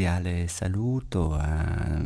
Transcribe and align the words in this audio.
Cordiale 0.00 0.48
saluto 0.48 1.34
a 1.34 2.00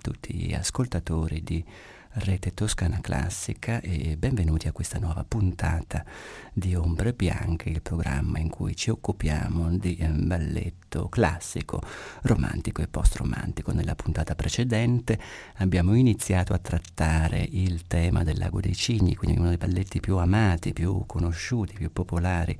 tutti 0.00 0.34
gli 0.34 0.54
ascoltatori 0.54 1.42
di 1.42 1.64
Rete 2.12 2.54
Toscana 2.54 3.00
Classica 3.00 3.80
e 3.80 4.16
benvenuti 4.16 4.68
a 4.68 4.72
questa 4.72 5.00
nuova 5.00 5.24
puntata 5.26 6.04
di 6.52 6.76
Ombre 6.76 7.12
Bianche, 7.12 7.70
il 7.70 7.82
programma 7.82 8.38
in 8.38 8.50
cui 8.50 8.76
ci 8.76 8.90
occupiamo 8.90 9.76
di 9.78 9.96
eh, 9.96 10.08
balletto 10.08 11.08
classico, 11.08 11.82
romantico 12.22 12.82
e 12.82 12.88
post-romantico. 12.88 13.72
Nella 13.72 13.96
puntata 13.96 14.36
precedente 14.36 15.18
abbiamo 15.56 15.94
iniziato 15.94 16.52
a 16.52 16.58
trattare 16.58 17.46
il 17.50 17.84
tema 17.88 18.22
del 18.22 18.38
Lago 18.38 18.60
dei 18.60 18.74
Cigni, 18.76 19.16
quindi 19.16 19.38
uno 19.38 19.48
dei 19.48 19.56
balletti 19.56 19.98
più 19.98 20.16
amati, 20.18 20.72
più 20.72 21.04
conosciuti, 21.04 21.74
più 21.74 21.92
popolari 21.92 22.56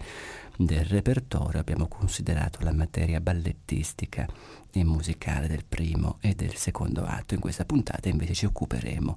del 0.65 0.85
repertorio 0.85 1.59
abbiamo 1.59 1.89
considerato 1.89 2.63
la 2.63 2.73
materia 2.73 3.19
ballettistica 3.19 4.29
e 4.71 4.85
musicale 4.85 5.49
del 5.49 5.65
primo 5.67 6.19
e 6.21 6.35
del 6.35 6.55
secondo 6.55 7.05
atto. 7.05 7.33
In 7.33 7.41
questa 7.41 7.65
puntata 7.65 8.11
invece 8.11 8.35
ci 8.35 8.45
occuperemo 8.45 9.17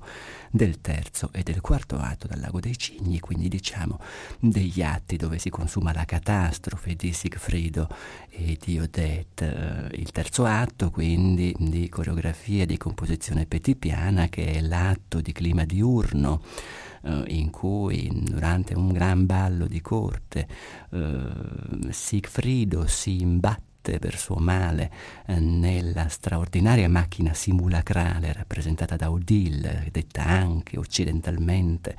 del 0.50 0.80
terzo 0.80 1.30
e 1.34 1.44
del 1.44 1.60
quarto 1.60 1.98
atto 1.98 2.28
dal 2.28 2.40
Lago 2.40 2.62
dei 2.62 2.78
Cigni, 2.78 3.20
quindi 3.20 3.50
diciamo 3.50 4.00
degli 4.40 4.82
atti 4.82 5.18
dove 5.18 5.38
si 5.38 5.50
consuma 5.50 5.92
la 5.92 6.06
catastrofe 6.06 6.96
di 6.96 7.12
Sigfrido 7.12 7.90
e 8.30 8.58
di 8.64 8.80
Odette. 8.80 9.90
Il 9.96 10.12
terzo 10.12 10.46
atto 10.46 10.92
quindi 10.92 11.54
di 11.60 11.90
coreografia 11.90 12.64
e 12.64 12.68
di 12.68 12.78
composizione 12.78 13.46
petipiana 13.46 14.30
che 14.30 14.46
è 14.46 14.62
l'atto 14.62 15.20
di 15.20 15.34
clima 15.34 15.66
diurno 15.66 16.42
eh, 17.04 17.24
in 17.28 17.50
cui 17.50 18.10
durante 18.24 18.74
un 18.74 18.92
gran 18.92 19.26
ballo 19.26 19.68
di 19.68 19.82
corte 19.82 20.48
eh, 20.92 21.90
Sigfrido 21.90 22.88
si 22.88 23.22
imbatte 23.22 23.73
per 23.84 24.18
suo 24.18 24.38
male 24.38 24.92
eh, 25.26 25.40
nella 25.40 26.08
straordinaria 26.08 26.88
macchina 26.88 27.34
simulacrale 27.34 28.32
rappresentata 28.32 28.96
da 28.96 29.12
Odile, 29.12 29.90
detta 29.92 30.24
anche 30.26 30.78
occidentalmente 30.78 31.98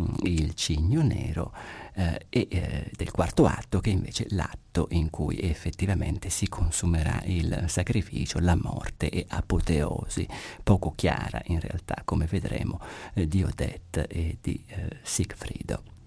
mm, 0.00 0.04
il 0.22 0.54
cigno 0.54 1.02
nero, 1.02 1.52
eh, 1.94 2.26
e 2.30 2.48
eh, 2.50 2.90
del 2.96 3.10
quarto 3.10 3.44
atto 3.44 3.80
che 3.80 3.90
invece 3.90 4.24
è 4.24 4.26
l'atto 4.30 4.88
in 4.92 5.10
cui 5.10 5.38
effettivamente 5.40 6.30
si 6.30 6.48
consumerà 6.48 7.20
il 7.24 7.64
sacrificio, 7.66 8.38
la 8.38 8.56
morte 8.56 9.10
e 9.10 9.26
apoteosi, 9.28 10.26
poco 10.62 10.92
chiara 10.94 11.42
in 11.46 11.60
realtà 11.60 12.00
come 12.04 12.26
vedremo 12.26 12.80
eh, 13.14 13.28
di 13.28 13.42
Odette 13.42 14.06
e 14.06 14.38
di 14.40 14.64
Sigfrido. 15.02 15.97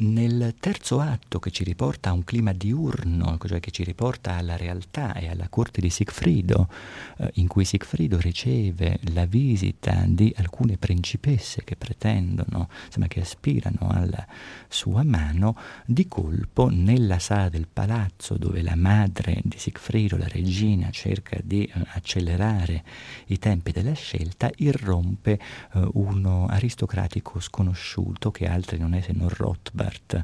Nel 0.00 0.54
terzo 0.60 1.00
atto 1.00 1.40
che 1.40 1.50
ci 1.50 1.64
riporta 1.64 2.10
a 2.10 2.12
un 2.12 2.22
clima 2.22 2.52
diurno, 2.52 3.36
cioè 3.44 3.58
che 3.58 3.72
ci 3.72 3.82
riporta 3.82 4.36
alla 4.36 4.56
realtà 4.56 5.12
e 5.14 5.28
alla 5.28 5.48
corte 5.48 5.80
di 5.80 5.90
Sigfrido, 5.90 6.68
eh, 7.16 7.32
in 7.34 7.48
cui 7.48 7.64
Sigfrido 7.64 8.16
riceve 8.20 9.00
la 9.12 9.24
visita 9.24 10.04
di 10.06 10.32
alcune 10.36 10.76
principesse 10.76 11.64
che 11.64 11.74
pretendono, 11.74 12.68
insomma 12.86 13.08
che 13.08 13.22
aspirano 13.22 13.88
alla 13.88 14.24
sua 14.68 15.02
mano, 15.02 15.56
di 15.84 16.06
colpo 16.06 16.68
nella 16.70 17.18
sala 17.18 17.48
del 17.48 17.66
palazzo 17.66 18.36
dove 18.36 18.62
la 18.62 18.76
madre 18.76 19.40
di 19.42 19.58
Sigfrido, 19.58 20.16
la 20.16 20.28
regina, 20.28 20.90
cerca 20.90 21.40
di 21.42 21.64
eh, 21.64 21.72
accelerare 21.94 22.84
i 23.26 23.38
tempi 23.40 23.72
della 23.72 23.94
scelta, 23.94 24.48
irrompe 24.58 25.40
eh, 25.72 25.88
uno 25.94 26.46
aristocratico 26.46 27.40
sconosciuto 27.40 28.30
che 28.30 28.46
altri 28.46 28.78
non 28.78 28.94
è 28.94 29.00
se 29.00 29.10
non 29.12 29.28
Rothbard 29.28 29.86
Mozart 29.88 30.22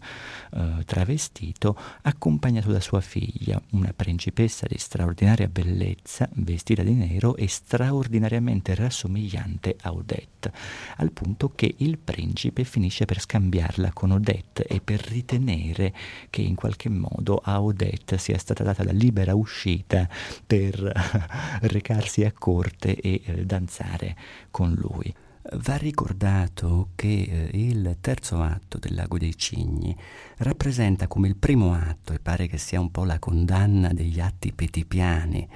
eh, 0.52 0.84
travestito, 0.84 1.76
accompagnato 2.02 2.70
da 2.70 2.80
sua 2.80 3.00
figlia, 3.00 3.60
una 3.70 3.92
principessa 3.94 4.66
di 4.68 4.78
straordinaria 4.78 5.48
bellezza, 5.48 6.28
vestita 6.34 6.82
di 6.82 6.92
nero 6.92 7.36
e 7.36 7.48
straordinariamente 7.48 8.74
rassomigliante 8.74 9.76
a 9.82 9.92
Odette, 9.92 10.52
al 10.96 11.12
punto 11.12 11.52
che 11.54 11.74
il 11.78 11.98
principe 11.98 12.64
finisce 12.64 13.06
per 13.06 13.20
scambiarla 13.20 13.92
con 13.92 14.10
Odette 14.10 14.64
e 14.66 14.80
per 14.80 15.00
ritenere 15.00 15.94
che 16.30 16.42
in 16.42 16.54
qualche 16.54 16.88
modo 16.88 17.40
a 17.42 17.62
Odette 17.62 18.18
sia 18.18 18.38
stata 18.38 18.62
data 18.62 18.84
la 18.84 18.92
libera 18.92 19.34
uscita 19.34 20.08
per 20.46 20.76
recarsi 21.62 22.24
a 22.24 22.32
corte 22.32 22.94
e 22.96 23.22
eh, 23.24 23.44
danzare 23.44 24.16
con 24.50 24.72
lui. 24.74 25.23
Va 25.52 25.76
ricordato 25.76 26.88
che 26.94 27.06
eh, 27.22 27.50
il 27.52 27.98
terzo 28.00 28.40
atto 28.40 28.78
del 28.78 28.94
Lago 28.94 29.18
dei 29.18 29.36
Cigni 29.36 29.94
rappresenta 30.38 31.06
come 31.06 31.28
il 31.28 31.36
primo 31.36 31.74
atto, 31.74 32.14
e 32.14 32.18
pare 32.18 32.46
che 32.46 32.56
sia 32.56 32.80
un 32.80 32.90
po' 32.90 33.04
la 33.04 33.18
condanna 33.18 33.92
degli 33.92 34.20
atti 34.20 34.52
petipiani 34.52 35.46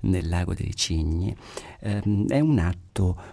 nel 0.00 0.28
Lago 0.28 0.54
dei 0.54 0.74
Cigni, 0.74 1.36
ehm, 1.80 2.28
è 2.28 2.40
un 2.40 2.58
atto 2.58 2.83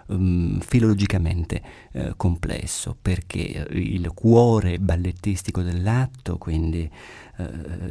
um, 0.06 0.58
filologicamente 0.60 1.62
eh, 1.92 2.14
complesso 2.16 2.96
perché 3.00 3.68
eh, 3.68 3.78
il 3.78 4.10
cuore 4.12 4.78
ballettistico 4.78 5.62
dell'atto, 5.62 6.38
quindi 6.38 6.90
eh, 7.36 7.44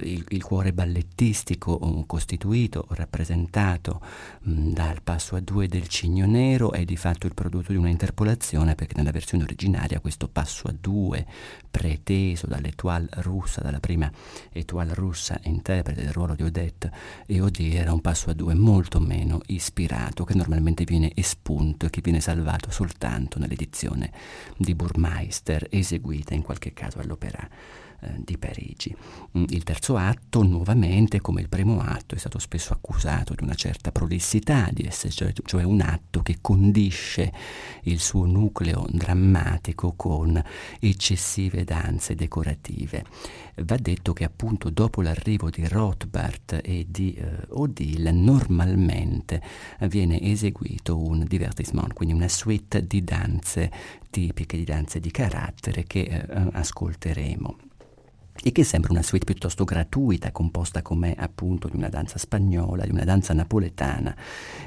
il, 0.10 0.26
il, 0.28 0.44
cuore 0.44 0.74
ballettistico 0.74 1.80
um, 1.82 2.06
costituito, 2.06 2.86
rappresentato 2.90 4.02
um, 4.44 4.74
dal 4.74 5.02
passo 5.02 5.36
a 5.36 5.40
due 5.40 5.68
del 5.68 5.88
Cigno 5.88 6.26
Nero 6.26 6.72
è 6.72 6.84
di 6.84 6.98
fatto 6.98 7.26
il 7.26 7.34
prodotto 7.34 7.72
di 7.72 7.78
una 7.78 7.90
interpolazione 7.90 8.76
perché 8.76 8.96
nella 8.98 9.12
versione 9.12 9.44
originaria 9.44 10.00
questo 10.00 10.28
passo 10.28 10.68
a 10.68 10.76
due 10.78 11.26
preteso 11.70 12.48
dall'etoile 12.48 13.08
russa, 13.22 13.62
dalla 13.62 13.80
prima 13.80 14.12
etoile 14.52 14.94
russa 14.94 15.40
interprete 15.44 16.02
del 16.02 16.12
ruolo 16.12 16.36
di 16.36 16.44
Odette 16.44 16.92
e 17.26 17.40
Odie 17.40 17.80
era 17.80 17.94
un 17.94 18.02
passo 18.02 18.30
a 18.30 18.34
due 18.34 18.56
molto 18.56 19.00
meno 19.00 19.40
ispirato 19.48 20.26
che 20.26 20.34
normalmente 20.34 20.84
viene 20.84 21.12
espunto 21.16 21.61
e 21.62 21.90
che 21.90 22.02
viene 22.02 22.20
salvato 22.20 22.72
soltanto 22.72 23.40
nell'edizione 23.40 24.12
di 24.58 24.74
Burmeister 24.76 25.68
eseguita 25.70 26.34
in 26.34 26.42
qualche 26.42 26.74
caso 26.74 27.00
all'opera 27.00 27.48
eh, 28.02 28.16
di 28.18 28.38
Parigi. 28.38 28.96
Mm, 29.38 29.46
il 29.50 29.64
terzo 29.64 29.96
atto, 29.96 30.42
nuovamente, 30.42 31.22
come 31.22 31.42
il 31.42 31.50
primo 31.50 31.80
atto, 31.82 32.16
è 32.16 32.18
stato 32.18 32.40
spesso 32.40 32.74
accusato 32.74 33.36
di 33.36 33.44
una 33.44 33.54
certa 33.54 33.92
prolissità, 33.92 34.70
di 34.72 34.84
essere 34.84 35.12
cioè, 35.14 35.34
cioè 35.46 35.64
un 35.64 35.82
atto 35.82 36.22
che 36.22 36.38
condisce 36.42 37.32
il 37.84 38.00
suo 38.00 38.26
nucleo 38.26 38.88
drammatico 38.90 39.94
con 39.96 40.42
eccessive 40.80 41.64
danze 41.64 42.16
decorative. 42.16 43.06
Va 43.64 43.76
detto 43.76 44.14
che 44.14 44.24
appunto 44.24 44.70
dopo 44.70 45.02
l'arrivo 45.02 45.50
di 45.50 45.68
Rothbard 45.68 46.62
e 46.64 46.88
di 46.90 47.14
eh, 47.14 47.46
Odile 47.50 48.12
normalmente 48.12 49.42
viene 49.82 50.20
eseguito 50.22 50.98
un 50.98 51.24
divertissement, 51.28 51.94
quindi 51.94 52.16
una 52.16 52.28
suite 52.28 52.88
di 52.88 53.04
danze 53.04 53.72
tipiche, 54.10 54.58
di 54.58 54.64
danze 54.64 55.00
di 55.00 55.12
carattere 55.12 55.84
che 55.84 56.02
eh, 56.02 56.50
ascolteremo 56.52 57.70
e 58.44 58.52
che 58.52 58.64
sembra 58.64 58.92
una 58.92 59.04
suite 59.04 59.26
piuttosto 59.26 59.64
gratuita, 59.64 60.32
composta 60.32 60.82
come 60.82 61.14
appunto 61.18 61.68
di 61.68 61.76
una 61.76 61.90
danza 61.90 62.18
spagnola, 62.18 62.86
di 62.86 62.92
una 62.92 63.04
danza 63.04 63.34
napoletana 63.34 64.16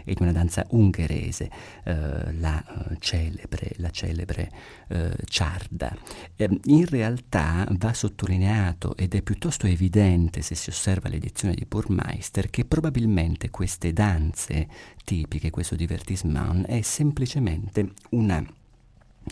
e 0.05 0.15
di 0.15 0.23
una 0.23 0.33
danza 0.33 0.65
ungherese, 0.71 1.51
eh, 1.85 2.33
la, 2.39 2.63
uh, 2.67 2.95
celebre, 2.99 3.73
la 3.77 3.91
celebre 3.91 4.51
uh, 4.89 5.09
ciarda. 5.25 5.97
Eh, 6.37 6.61
in 6.65 6.87
realtà 6.87 7.67
va 7.79 7.93
sottolineato 7.93 8.97
ed 8.97 9.15
è 9.15 9.23
piuttosto 9.23 9.67
evidente 9.67 10.43
se 10.43 10.55
si 10.55 10.71
osserva 10.71 11.09
l'edizione 11.09 11.55
di 11.55 11.65
Burmeister 11.67 12.51
che 12.51 12.65
probabilmente 12.65 13.51
queste 13.51 13.93
danze 13.93 14.69
tipiche, 15.05 15.51
questo 15.51 15.75
divertissement 15.75 16.67
è 16.67 16.81
semplicemente 16.83 17.93
una 18.11 18.45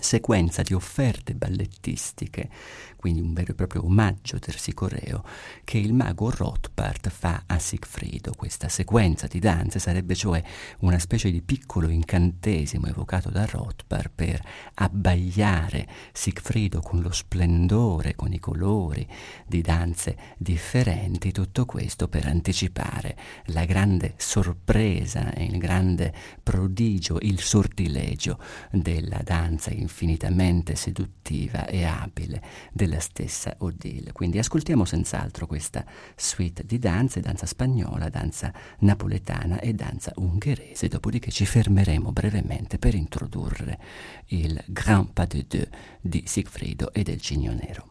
sequenza 0.01 0.62
di 0.62 0.73
offerte 0.73 1.35
ballettistiche 1.35 2.49
quindi 3.03 3.21
un 3.21 3.33
vero 3.33 3.51
e 3.51 3.55
proprio 3.57 3.85
omaggio 3.85 4.39
tersicoreo 4.39 5.25
che 5.65 5.79
il 5.79 5.93
mago 5.93 6.31
Rothbard 6.31 7.11
fa 7.11 7.43
a 7.47 7.59
Sigfrido. 7.59 8.33
Questa 8.37 8.69
sequenza 8.69 9.27
di 9.27 9.41
danze 9.41 9.81
sarebbe 9.81 10.15
cioè 10.15 10.41
una 10.83 11.01
specie 11.01 11.33
di 11.33 11.43
piccolo 11.43 11.89
incantesimo 11.89 12.87
evocato 12.87 13.29
da 13.29 13.45
Rothbard 13.45 14.13
per 14.15 14.41
abbagliare 14.75 15.89
Sigfrido 16.13 16.81
con 16.81 17.01
lo 17.01 17.11
splendore, 17.11 18.15
con 18.15 18.33
i 18.33 18.39
colori 18.39 19.05
di 19.49 19.63
danze 19.63 20.17
differenti, 20.39 21.33
tutto 21.33 21.65
questo 21.65 22.07
per 22.07 22.27
anticipare 22.27 23.17
la 23.47 23.65
grande 23.65 24.15
sorpresa 24.17 25.33
il 25.43 25.59
grande 25.59 26.15
prodigio, 26.41 27.19
il 27.21 27.41
sortilegio 27.41 28.39
della 28.71 29.21
danza 29.25 29.73
infinitamente 29.73 30.77
seduttiva 30.77 31.67
e 31.67 31.85
abile 31.85 32.43
della 32.73 32.92
della 32.93 33.00
stessa 33.00 33.55
Odile. 33.59 34.12
Quindi 34.12 34.39
ascoltiamo 34.39 34.85
senz'altro 34.85 35.47
questa 35.47 35.85
suite 36.15 36.65
di 36.67 36.79
danze, 36.79 37.21
danza 37.21 37.47
spagnola, 37.47 38.11
danza 38.11 38.53
napoletana 38.81 39.61
e 39.61 39.73
danza 39.73 40.12
ungherese, 40.17 40.89
dopodiché 40.89 41.31
ci 41.31 41.47
fermeremo 41.47 42.12
brevemente 42.12 42.79
per 42.79 42.94
introdurre 42.94 43.79
il 44.27 44.62
Grand 44.67 45.11
Pas 45.12 45.27
de 45.27 45.47
Deux 45.49 45.69
di 46.00 46.25
Sigfrido 46.27 46.93
e 46.93 47.03
del 47.03 47.21
Cigno 47.21 47.55
Nero. 47.55 47.91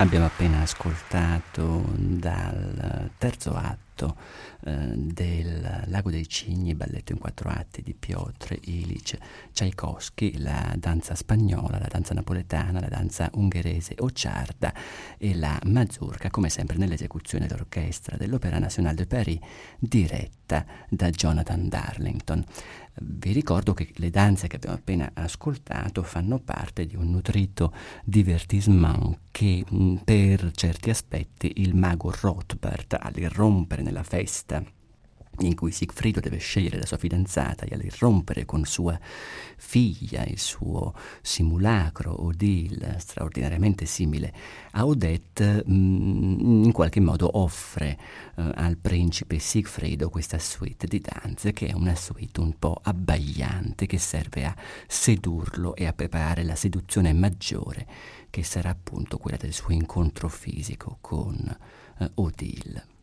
Abbiamo 0.00 0.26
appena 0.26 0.62
ascoltato 0.62 1.84
dal 1.96 3.10
terzo 3.18 3.52
atto 3.54 3.87
eh, 4.06 4.92
del 4.94 5.84
Lago 5.86 6.10
dei 6.10 6.28
Cigni, 6.28 6.74
balletto 6.74 7.12
in 7.12 7.18
quattro 7.18 7.48
atti 7.48 7.82
di 7.82 7.94
Piotr 7.94 8.58
Ilich 8.64 9.16
Tchaikovsky, 9.52 10.38
la 10.38 10.74
danza 10.76 11.14
spagnola, 11.14 11.78
la 11.78 11.88
danza 11.88 12.14
napoletana, 12.14 12.80
la 12.80 12.88
danza 12.88 13.30
ungherese 13.34 13.94
o 13.98 14.10
ciarda 14.10 14.72
e 15.16 15.34
la 15.34 15.58
mazurka, 15.64 16.30
come 16.30 16.48
sempre 16.48 16.76
nell'esecuzione 16.76 17.46
d'orchestra 17.46 18.16
dell'Opera 18.16 18.58
Nationale 18.58 18.96
de 18.96 19.06
Paris, 19.06 19.38
diretta 19.78 20.64
da 20.88 21.10
Jonathan 21.10 21.68
Darlington. 21.68 22.44
Vi 23.00 23.32
ricordo 23.32 23.74
che 23.74 23.92
le 23.96 24.10
danze 24.10 24.48
che 24.48 24.56
abbiamo 24.56 24.76
appena 24.76 25.10
ascoltato 25.14 26.02
fanno 26.02 26.40
parte 26.40 26.86
di 26.86 26.96
un 26.96 27.10
nutrito 27.10 27.72
divertissement 28.04 29.18
che 29.30 29.64
mm, 29.72 29.96
per 29.98 30.50
certi 30.52 30.90
aspetti 30.90 31.52
il 31.56 31.76
mago 31.76 32.12
Rothbard 32.20 32.96
all'irrompere 32.98 33.82
nella 33.88 34.02
festa 34.02 34.62
in 35.40 35.54
cui 35.54 35.70
Sigfrido 35.70 36.20
deve 36.20 36.38
scegliere 36.38 36.78
la 36.78 36.86
sua 36.86 36.96
fidanzata 36.96 37.64
e 37.64 37.74
all'irrompere 37.74 38.44
con 38.44 38.64
sua 38.64 38.98
figlia, 39.56 40.24
il 40.24 40.38
suo 40.38 40.94
simulacro 41.22 42.24
Odile, 42.24 42.96
straordinariamente 42.98 43.86
simile 43.86 44.32
a 44.72 44.86
Odette, 44.86 45.64
mm, 45.68 46.64
in 46.64 46.72
qualche 46.72 47.00
modo 47.00 47.38
offre 47.38 47.98
eh, 48.36 48.50
al 48.54 48.76
principe 48.78 49.38
Sigfrido 49.38 50.08
questa 50.08 50.38
suite 50.38 50.86
di 50.86 51.00
danze, 51.00 51.52
che 51.52 51.68
è 51.68 51.72
una 51.72 51.94
suite 51.94 52.40
un 52.40 52.58
po' 52.58 52.80
abbagliante, 52.82 53.86
che 53.86 53.98
serve 53.98 54.44
a 54.44 54.56
sedurlo 54.86 55.76
e 55.76 55.86
a 55.86 55.92
preparare 55.92 56.42
la 56.42 56.56
seduzione 56.56 57.12
maggiore, 57.12 57.86
che 58.30 58.42
sarà 58.42 58.70
appunto 58.70 59.18
quella 59.18 59.36
del 59.36 59.52
suo 59.52 59.72
incontro 59.72 60.28
fisico 60.28 60.98
con 61.00 61.56
eh, 61.98 62.10
Odile. 62.14 62.96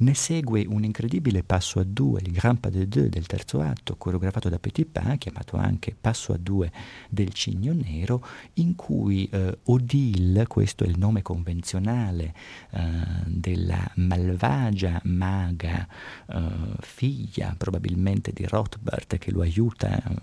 Ne 0.00 0.14
segue 0.14 0.64
un 0.66 0.82
incredibile 0.82 1.42
passo 1.42 1.78
a 1.78 1.84
due, 1.84 2.22
il 2.22 2.32
Grand 2.32 2.58
Pas 2.58 2.72
de 2.72 2.88
Deux 2.88 3.10
del 3.10 3.26
terzo 3.26 3.60
atto, 3.60 3.96
coreografato 3.96 4.48
da 4.48 4.58
Petit 4.58 4.86
Pain, 4.86 5.18
chiamato 5.18 5.58
anche 5.58 5.94
passo 5.98 6.32
a 6.32 6.38
due 6.38 6.72
del 7.10 7.34
Cigno 7.34 7.74
Nero, 7.74 8.26
in 8.54 8.76
cui 8.76 9.28
eh, 9.30 9.58
Odile, 9.64 10.46
questo 10.46 10.84
è 10.84 10.86
il 10.86 10.96
nome 10.96 11.20
convenzionale 11.20 12.32
eh, 12.70 12.80
della 13.26 13.90
malvagia 13.96 15.02
maga, 15.04 15.86
eh, 16.28 16.48
figlia 16.80 17.54
probabilmente 17.58 18.32
di 18.32 18.46
Rothbard 18.46 19.18
che 19.18 19.30
lo 19.30 19.42
aiuta 19.42 20.02
eh, 20.02 20.14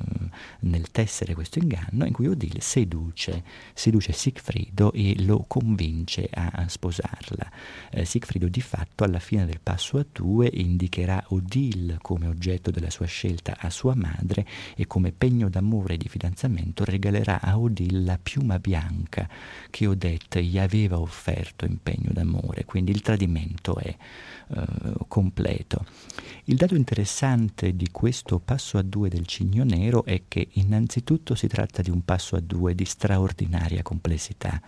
nel 0.61 0.89
tessere 0.89 1.35
questo 1.35 1.59
inganno, 1.59 2.03
in 2.03 2.13
cui 2.13 2.25
Odile 2.25 2.61
seduce, 2.61 3.43
seduce 3.75 4.11
Sigfrido 4.11 4.91
e 4.91 5.21
lo 5.23 5.45
convince 5.47 6.27
a 6.33 6.65
sposarla. 6.67 7.51
Eh, 7.91 8.05
Sigfrido 8.05 8.47
di 8.47 8.61
fatto 8.61 9.03
alla 9.03 9.19
fine 9.19 9.45
del 9.45 9.65
passo 9.67 9.97
a 9.97 10.05
due 10.09 10.49
indicherà 10.53 11.21
Odile 11.27 11.97
come 12.01 12.25
oggetto 12.27 12.71
della 12.71 12.89
sua 12.89 13.05
scelta 13.05 13.57
a 13.59 13.69
sua 13.69 13.95
madre 13.95 14.45
e 14.77 14.87
come 14.87 15.11
pegno 15.11 15.49
d'amore 15.49 15.95
e 15.95 15.97
di 15.97 16.07
fidanzamento 16.07 16.85
regalerà 16.85 17.41
a 17.41 17.59
Odile 17.59 17.99
la 17.99 18.17
piuma 18.17 18.59
bianca 18.59 19.27
che 19.69 19.85
Odette 19.85 20.41
gli 20.41 20.57
aveva 20.57 20.97
offerto 20.97 21.65
in 21.65 21.79
pegno 21.83 22.11
d'amore, 22.13 22.63
quindi 22.63 22.91
il 22.91 23.01
tradimento 23.01 23.75
è 23.75 23.93
eh, 23.93 24.65
completo. 25.09 25.83
Il 26.45 26.55
dato 26.55 26.75
interessante 26.75 27.75
di 27.75 27.89
questo 27.91 28.39
passo 28.39 28.77
a 28.77 28.81
due 28.83 29.09
del 29.09 29.25
Cigno 29.25 29.65
Nero 29.65 30.05
è 30.05 30.21
che 30.29 30.47
innanzitutto 30.53 31.35
si 31.35 31.47
tratta 31.47 31.81
di 31.81 31.89
un 31.89 32.05
passo 32.05 32.37
a 32.37 32.39
due 32.39 32.73
di 32.73 32.85
straordinaria 32.85 33.81
complessità 33.81 34.61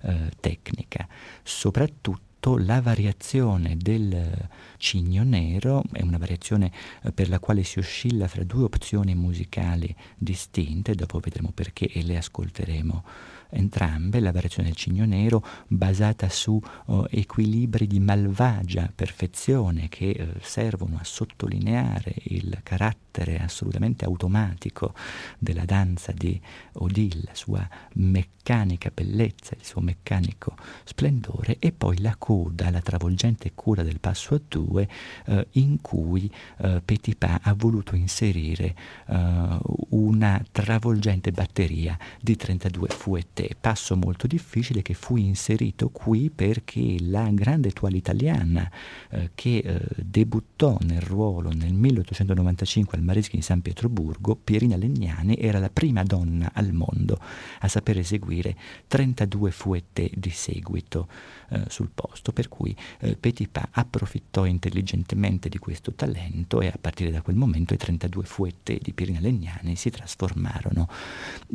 eh, 0.00 0.30
tecnica, 0.40 1.06
soprattutto 1.44 2.30
la 2.58 2.80
variazione 2.80 3.76
del 3.76 4.48
cigno 4.76 5.22
nero 5.22 5.84
è 5.92 6.02
una 6.02 6.18
variazione 6.18 6.72
eh, 7.02 7.12
per 7.12 7.28
la 7.28 7.38
quale 7.38 7.62
si 7.62 7.78
oscilla 7.78 8.26
fra 8.26 8.42
due 8.42 8.64
opzioni 8.64 9.14
musicali 9.14 9.94
distinte, 10.16 10.94
dopo 10.94 11.20
vedremo 11.20 11.52
perché 11.54 11.86
e 11.86 12.02
le 12.02 12.16
ascolteremo 12.16 13.04
entrambe, 13.52 14.20
la 14.20 14.32
variazione 14.32 14.68
del 14.68 14.76
cigno 14.76 15.04
nero 15.04 15.44
basata 15.66 16.28
su 16.28 16.60
oh, 16.86 17.06
equilibri 17.10 17.86
di 17.86 18.00
malvagia 18.00 18.90
perfezione 18.94 19.88
che 19.88 20.10
eh, 20.10 20.28
servono 20.40 20.96
a 20.98 21.04
sottolineare 21.04 22.14
il 22.24 22.58
carattere 22.62 23.38
assolutamente 23.38 24.04
automatico 24.04 24.94
della 25.38 25.64
danza 25.64 26.12
di 26.12 26.40
Odile, 26.74 27.20
la 27.24 27.34
sua 27.34 27.68
meccanica 27.94 28.90
bellezza, 28.92 29.54
il 29.54 29.64
suo 29.64 29.80
meccanico 29.82 30.56
splendore 30.84 31.56
e 31.58 31.72
poi 31.72 32.00
la 32.00 32.16
coda, 32.16 32.70
la 32.70 32.80
travolgente 32.80 33.52
coda 33.54 33.82
del 33.82 34.00
passo 34.00 34.34
a 34.34 34.40
due 34.48 34.88
eh, 35.26 35.46
in 35.52 35.80
cui 35.80 36.30
eh, 36.58 36.80
Petipa 36.82 37.40
ha 37.42 37.54
voluto 37.54 37.94
inserire 37.94 38.74
eh, 39.06 39.58
una 39.90 40.42
travolgente 40.50 41.32
batteria 41.32 41.98
di 42.20 42.34
32 42.34 42.88
fouette 42.88 43.41
Ovviamente 43.42 43.56
passo 43.58 43.96
molto 43.96 44.26
difficile 44.26 44.82
che 44.82 44.94
fu 44.94 45.16
inserito 45.16 45.88
qui 45.88 46.30
perché 46.30 46.96
la 47.00 47.28
grande 47.30 47.68
étoile 47.68 47.96
italiana 47.96 48.70
eh, 49.10 49.30
che 49.34 49.58
eh, 49.58 49.80
debuttò 49.96 50.76
nel 50.82 51.00
ruolo 51.00 51.50
nel 51.50 51.72
1895 51.72 52.98
al 52.98 53.04
Mareschi 53.04 53.36
di 53.36 53.42
San 53.42 53.62
Pietroburgo, 53.62 54.36
Pierina 54.36 54.76
Legnani 54.76 55.36
era 55.36 55.58
la 55.58 55.70
prima 55.70 56.02
donna 56.02 56.50
al 56.52 56.72
mondo 56.72 57.18
a 57.60 57.68
saper 57.68 57.98
eseguire 57.98 58.56
32 58.88 59.50
fuette 59.50 60.10
di 60.14 60.30
seguito 60.30 61.08
eh, 61.50 61.64
sul 61.68 61.90
posto, 61.92 62.32
per 62.32 62.48
cui 62.48 62.74
eh, 63.00 63.16
Petipa 63.16 63.68
approfittò 63.70 64.44
intelligentemente 64.44 65.48
di 65.48 65.58
questo 65.58 65.92
talento 65.92 66.60
e 66.60 66.68
a 66.68 66.78
partire 66.80 67.10
da 67.10 67.22
quel 67.22 67.36
momento 67.36 67.74
i 67.74 67.76
32 67.76 68.24
fuette 68.24 68.78
di 68.80 68.92
Pierina 68.92 69.20
Legnani 69.20 69.76
si 69.76 69.90
trasformarono 69.90 70.88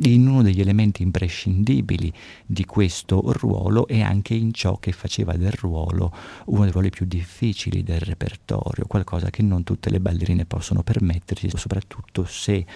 in 0.04 0.26
uno 0.26 0.42
degli 0.42 0.60
elementi 0.60 1.02
imprescindibili 1.02 1.77
di 1.82 2.64
questo 2.64 3.22
ruolo 3.32 3.86
e 3.86 4.02
anche 4.02 4.34
in 4.34 4.52
ciò 4.52 4.78
che 4.78 4.92
faceva 4.92 5.34
del 5.34 5.52
ruolo 5.52 6.12
uno 6.46 6.62
dei 6.62 6.72
ruoli 6.72 6.90
più 6.90 7.06
difficili 7.06 7.82
del 7.82 8.00
repertorio, 8.00 8.86
qualcosa 8.86 9.30
che 9.30 9.42
non 9.42 9.64
tutte 9.64 9.90
le 9.90 10.00
ballerine 10.00 10.44
possono 10.44 10.82
permettersi, 10.82 11.50
soprattutto 11.54 12.24
se 12.24 12.54
eh, 12.54 12.66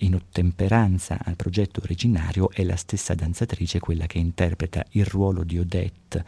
in 0.00 0.14
ottemperanza 0.14 1.18
al 1.22 1.36
progetto 1.36 1.80
originario 1.82 2.50
è 2.50 2.64
la 2.64 2.76
stessa 2.76 3.14
danzatrice 3.14 3.78
quella 3.78 4.06
che 4.06 4.18
interpreta 4.18 4.84
il 4.90 5.04
ruolo 5.04 5.44
di 5.44 5.58
Odette 5.58 6.24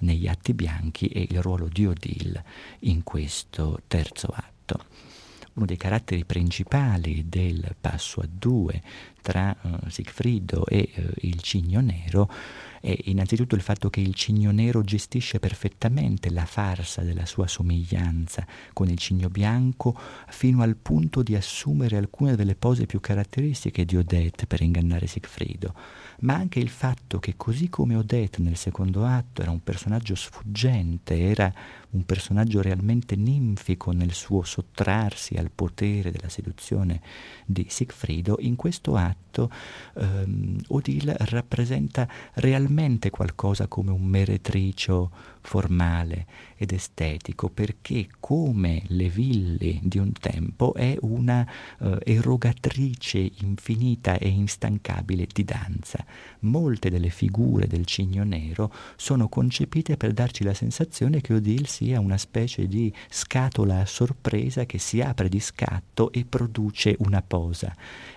negli 0.00 0.26
Atti 0.26 0.54
Bianchi 0.54 1.06
e 1.08 1.26
il 1.28 1.40
ruolo 1.42 1.68
di 1.68 1.86
Odile 1.86 2.44
in 2.80 3.02
questo 3.02 3.80
terzo 3.86 4.28
atto 4.28 5.05
uno 5.56 5.66
dei 5.66 5.76
caratteri 5.76 6.24
principali 6.24 7.26
del 7.28 7.74
passo 7.80 8.20
a 8.20 8.28
due 8.30 8.80
tra 9.20 9.56
uh, 9.60 9.88
Sigfrido 9.88 10.66
e 10.66 10.92
uh, 10.96 11.02
il 11.22 11.40
Cigno 11.40 11.80
Nero 11.80 12.30
è 12.80 12.96
innanzitutto 13.06 13.56
il 13.56 13.62
fatto 13.62 13.90
che 13.90 14.00
il 14.00 14.14
Cigno 14.14 14.52
Nero 14.52 14.82
gestisce 14.82 15.40
perfettamente 15.40 16.30
la 16.30 16.44
farsa 16.44 17.02
della 17.02 17.26
sua 17.26 17.48
somiglianza 17.48 18.46
con 18.72 18.88
il 18.88 18.96
Cigno 18.98 19.28
Bianco 19.28 19.98
fino 20.28 20.62
al 20.62 20.76
punto 20.76 21.24
di 21.24 21.34
assumere 21.34 21.96
alcune 21.96 22.36
delle 22.36 22.54
pose 22.54 22.86
più 22.86 23.00
caratteristiche 23.00 23.84
di 23.84 23.96
Odette 23.96 24.46
per 24.46 24.60
ingannare 24.60 25.08
Sigfrido, 25.08 25.74
ma 26.20 26.34
anche 26.34 26.60
il 26.60 26.68
fatto 26.68 27.18
che 27.18 27.34
così 27.36 27.68
come 27.68 27.96
Odette 27.96 28.40
nel 28.40 28.56
secondo 28.56 29.04
atto 29.04 29.42
era 29.42 29.50
un 29.50 29.64
personaggio 29.64 30.14
sfuggente, 30.14 31.18
era 31.18 31.52
un 31.96 32.04
personaggio 32.04 32.60
realmente 32.60 33.16
ninfico 33.16 33.90
nel 33.90 34.12
suo 34.12 34.42
sottrarsi 34.42 35.34
al 35.34 35.50
potere 35.52 36.10
della 36.10 36.28
seduzione 36.28 37.00
di 37.44 37.66
Sigfrido, 37.68 38.36
in 38.40 38.54
questo 38.54 38.94
atto 38.94 39.50
ehm, 39.94 40.58
Odile 40.68 41.16
rappresenta 41.18 42.08
realmente 42.34 43.10
qualcosa 43.10 43.66
come 43.66 43.90
un 43.90 44.04
meretricio 44.04 45.10
formale 45.46 46.26
ed 46.56 46.72
estetico, 46.72 47.48
perché 47.48 48.08
come 48.18 48.82
le 48.88 49.08
ville 49.08 49.78
di 49.82 49.98
un 49.98 50.12
tempo 50.12 50.74
è 50.74 50.96
una 51.02 51.46
uh, 51.78 51.96
erogatrice 52.02 53.30
infinita 53.40 54.18
e 54.18 54.28
instancabile 54.28 55.26
di 55.32 55.44
danza. 55.44 56.04
Molte 56.40 56.90
delle 56.90 57.10
figure 57.10 57.66
del 57.66 57.86
Cigno 57.86 58.24
Nero 58.24 58.72
sono 58.96 59.28
concepite 59.28 59.96
per 59.96 60.12
darci 60.12 60.42
la 60.42 60.54
sensazione 60.54 61.20
che 61.20 61.34
Odile 61.34 61.66
sia 61.66 62.00
una 62.00 62.18
specie 62.18 62.66
di 62.66 62.92
scatola 63.08 63.80
a 63.80 63.86
sorpresa 63.86 64.66
che 64.66 64.78
si 64.78 65.00
apre 65.00 65.28
di 65.28 65.40
scatto 65.40 66.10
e 66.10 66.24
produce 66.24 66.96
una 66.98 67.22
posa 67.22 67.74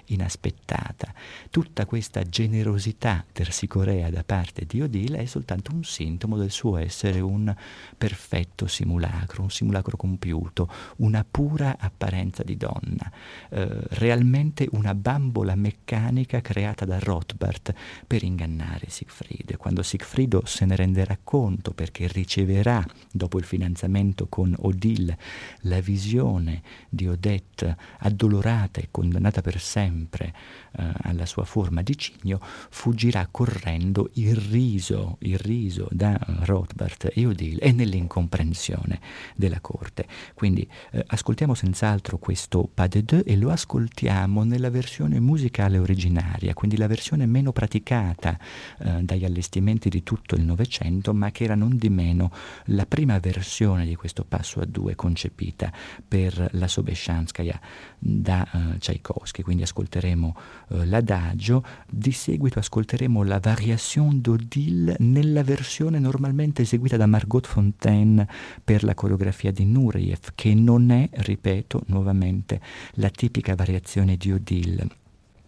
inaspettata. 0.10 1.14
Tutta 1.50 1.86
questa 1.86 2.24
generosità 2.24 3.26
tersicorea 3.32 4.10
da 4.10 4.24
parte 4.24 4.66
di 4.66 4.82
Odile 4.82 5.20
è 5.20 5.26
soltanto 5.26 5.74
un 5.74 5.84
sintomo 5.84 6.38
del 6.38 6.52
suo 6.52 6.78
essere 6.78 7.20
un 7.20 7.54
perfetto 7.98 8.68
simulacro, 8.68 9.44
un 9.44 9.50
simulacro 9.50 9.98
compiuto, 9.98 10.70
una 10.98 11.26
pura 11.30 11.78
apparenza 11.80 12.44
di 12.44 12.58
donna, 12.58 13.12
eh, 13.50 13.68
realmente 13.90 14.68
una 14.72 14.96
bambola 14.96 15.56
meccanica 15.56 16.42
creata 16.42 16.86
da 16.86 17.00
Rothbard 17.00 17.74
per 18.06 18.24
ingannare 18.24 18.90
Siegfried. 18.90 19.58
Quando 19.58 19.84
Siegfriedo 19.84 20.44
se 20.46 20.66
ne 20.66 20.76
renderà 20.76 21.18
conto 21.24 21.72
perché 21.72 22.08
riceverà, 22.08 22.86
dopo 23.12 23.38
il 23.38 23.46
fidanzamento 23.46 24.28
con 24.28 24.56
Odile, 24.60 25.18
la 25.62 25.80
visione 25.80 26.62
di 26.90 27.08
Odette 27.08 27.78
addolorata 28.00 28.80
e 28.80 28.88
condannata 28.92 29.42
per 29.42 29.60
sempre, 29.60 29.99
sempre 30.00 30.34
eh, 30.78 30.92
alla 31.02 31.26
sua 31.26 31.44
forma 31.44 31.82
di 31.82 31.98
cigno, 31.98 32.40
fuggirà 32.42 33.28
correndo 33.30 34.10
irriso, 34.14 35.18
irriso 35.20 35.88
da 35.92 36.18
Rothbard 36.44 37.12
e 37.14 37.26
Odile 37.26 37.60
e 37.60 37.72
nell'incomprensione 37.72 39.00
della 39.36 39.60
corte. 39.60 40.08
Quindi 40.34 40.68
eh, 40.92 41.04
ascoltiamo 41.06 41.54
senz'altro 41.54 42.18
questo 42.18 42.70
Pas 42.74 42.88
de 42.88 43.04
deux 43.04 43.24
e 43.26 43.36
lo 43.36 43.50
ascoltiamo 43.50 44.44
nella 44.44 44.70
versione 44.70 45.20
musicale 45.20 45.78
originaria, 45.78 46.54
quindi 46.54 46.78
la 46.78 46.88
versione 46.88 47.26
meno 47.26 47.52
praticata 47.52 48.38
eh, 48.80 49.04
dagli 49.04 49.26
allestimenti 49.26 49.90
di 49.90 50.04
tutto 50.04 50.36
il 50.36 50.44
Novecento, 50.44 51.14
ma 51.14 51.32
che 51.32 51.44
era 51.44 51.56
non 51.56 51.76
di 51.78 51.90
meno 51.90 52.32
la 52.66 52.86
prima 52.86 53.20
versione 53.20 53.86
di 53.86 53.96
questo 53.96 54.24
passo 54.24 54.62
a 54.62 54.66
due 54.66 54.96
concepita 54.96 55.72
per 56.08 56.50
la 56.54 56.68
Sobeshanskaya 56.68 57.60
da 57.98 58.48
uh, 58.52 58.78
Tchaikovsky. 58.78 59.42
Quindi 59.42 59.64
ascolteremo 59.90 60.36
uh, 60.68 60.84
l'adagio, 60.84 61.64
di 61.90 62.12
seguito 62.12 62.60
ascolteremo 62.60 63.24
la 63.24 63.40
variation 63.40 64.22
d'Odile 64.22 64.96
nella 65.00 65.44
versione 65.44 65.98
normalmente 66.00 66.62
eseguita 66.62 66.96
da 66.96 67.08
Margot 67.08 67.46
Fontaine 67.46 68.28
per 68.64 68.84
la 68.84 68.94
coreografia 68.94 69.52
di 69.52 69.66
Nureyev, 69.66 70.34
che 70.36 70.54
non 70.54 70.92
è, 70.92 71.10
ripeto 71.12 71.84
nuovamente, 71.88 72.62
la 72.94 73.10
tipica 73.10 73.56
variazione 73.56 74.16
di 74.16 74.32
Odile 74.32 74.88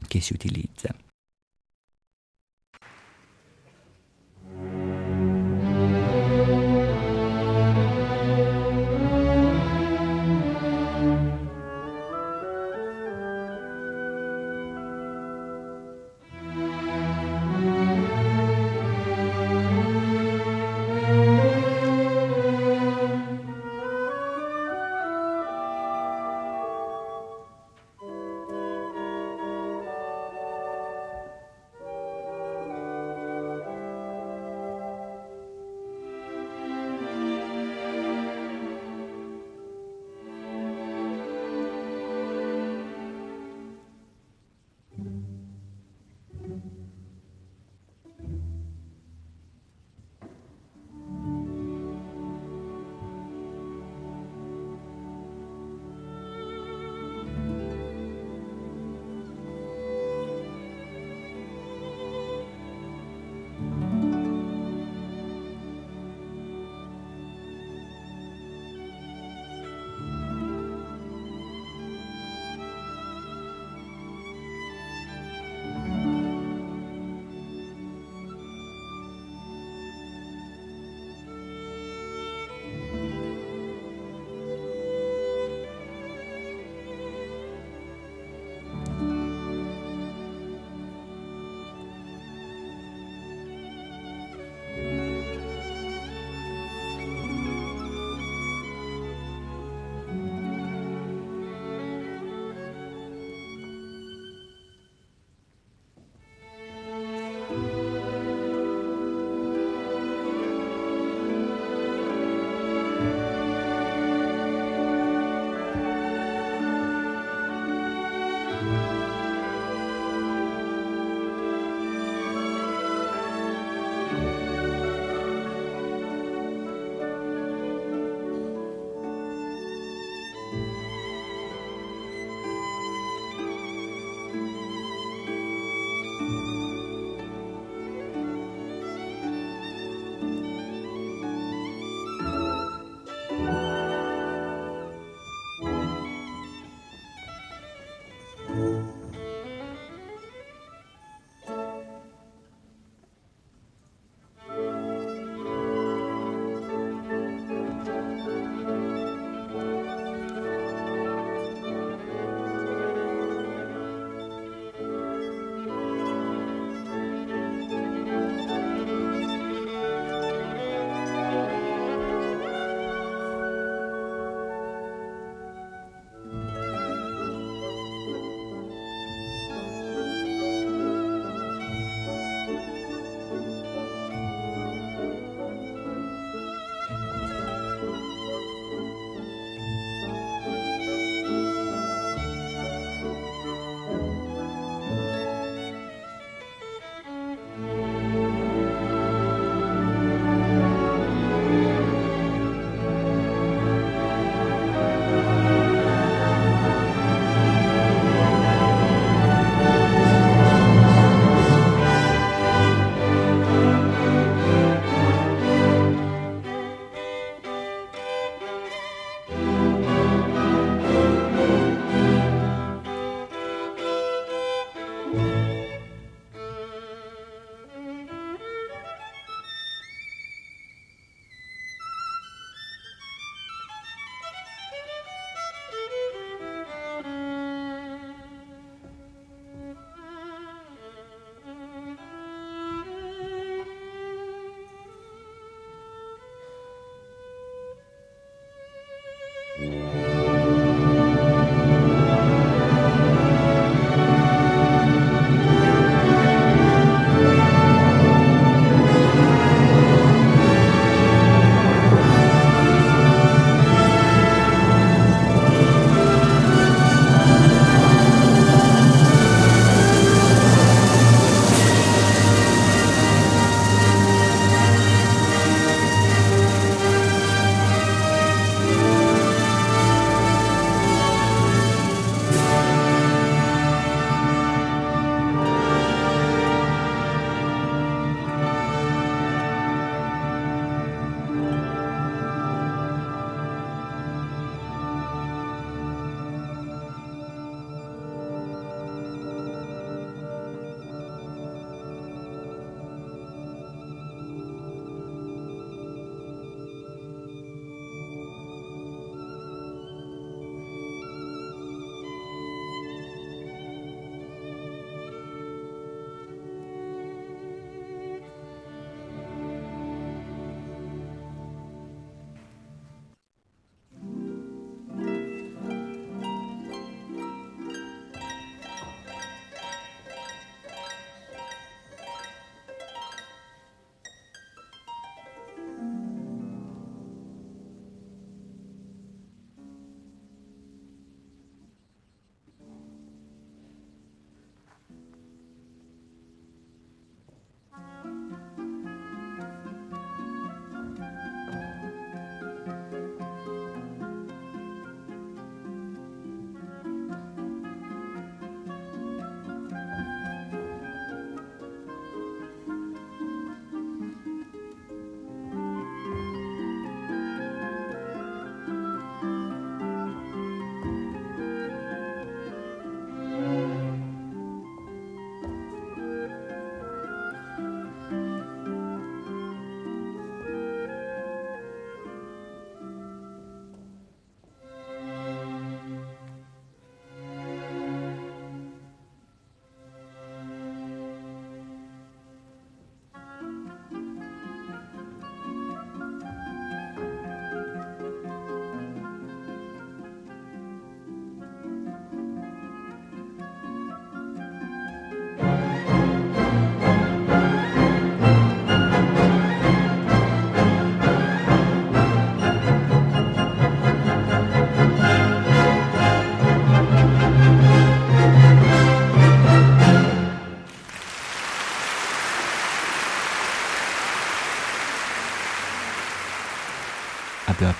che 0.08 0.20
si 0.20 0.34
utilizza. 0.34 1.11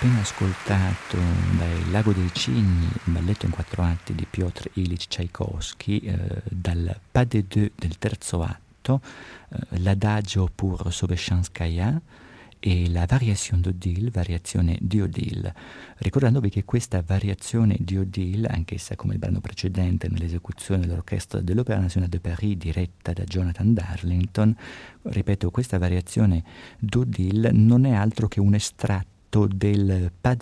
Appena 0.02 0.22
ascoltato 0.22 1.16
dal 1.60 1.92
Lago 1.92 2.12
dei 2.12 2.32
Cigni, 2.34 2.90
balletto 3.04 3.46
in 3.46 3.52
quattro 3.52 3.84
atti 3.84 4.16
di 4.16 4.26
Piotr 4.28 4.72
Ilyich 4.74 5.06
Tchaikovsky, 5.06 5.98
eh, 6.00 6.42
dal 6.50 7.00
Pas 7.12 7.28
de 7.28 7.46
deux 7.48 7.70
del 7.76 8.00
terzo 8.00 8.42
atto, 8.42 9.00
eh, 9.50 9.78
l'adagio 9.78 10.50
pour 10.56 10.92
Sobeshanskaya, 10.92 12.02
e 12.58 12.90
la 12.90 13.06
variazione 13.08 13.62
d'Odile, 13.62 14.10
variazione 14.10 14.78
di 14.82 15.02
Odile, 15.02 15.54
ricordandovi 15.98 16.50
che 16.50 16.64
questa 16.64 17.04
variazione 17.06 17.76
di 17.80 17.98
Odile, 17.98 18.48
anch'essa 18.48 18.96
come 18.96 19.14
il 19.14 19.20
brano 19.20 19.40
precedente 19.40 20.08
nell'esecuzione 20.08 20.88
dell'Orchestra 20.88 21.42
dell'Opéra 21.42 21.80
Nationale 21.80 22.10
de 22.10 22.20
Paris 22.20 22.58
diretta 22.58 23.14
da 23.14 23.24
Jonathan 23.24 23.74
Darlington, 23.74 24.56
ripeto, 25.04 25.52
questa 25.52 25.78
variazione 25.78 26.44
d'Odile 26.80 27.52
non 27.52 27.86
è 27.86 27.94
altro 27.94 28.28
che 28.28 28.40
un 28.40 28.56
estratto 28.56 29.11
del 29.48 30.12
Pas 30.20 30.38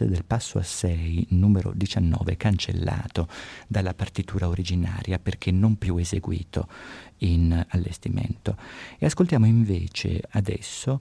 del 0.00 0.24
passo 0.24 0.58
a 0.58 0.62
6, 0.62 1.28
numero 1.30 1.72
19, 1.74 2.36
cancellato 2.36 3.28
dalla 3.66 3.94
partitura 3.94 4.48
originaria 4.48 5.18
perché 5.18 5.50
non 5.50 5.76
più 5.76 5.96
eseguito 5.96 6.68
in 7.18 7.64
allestimento. 7.70 8.56
E 8.98 9.06
ascoltiamo 9.06 9.46
invece 9.46 10.22
adesso 10.30 11.00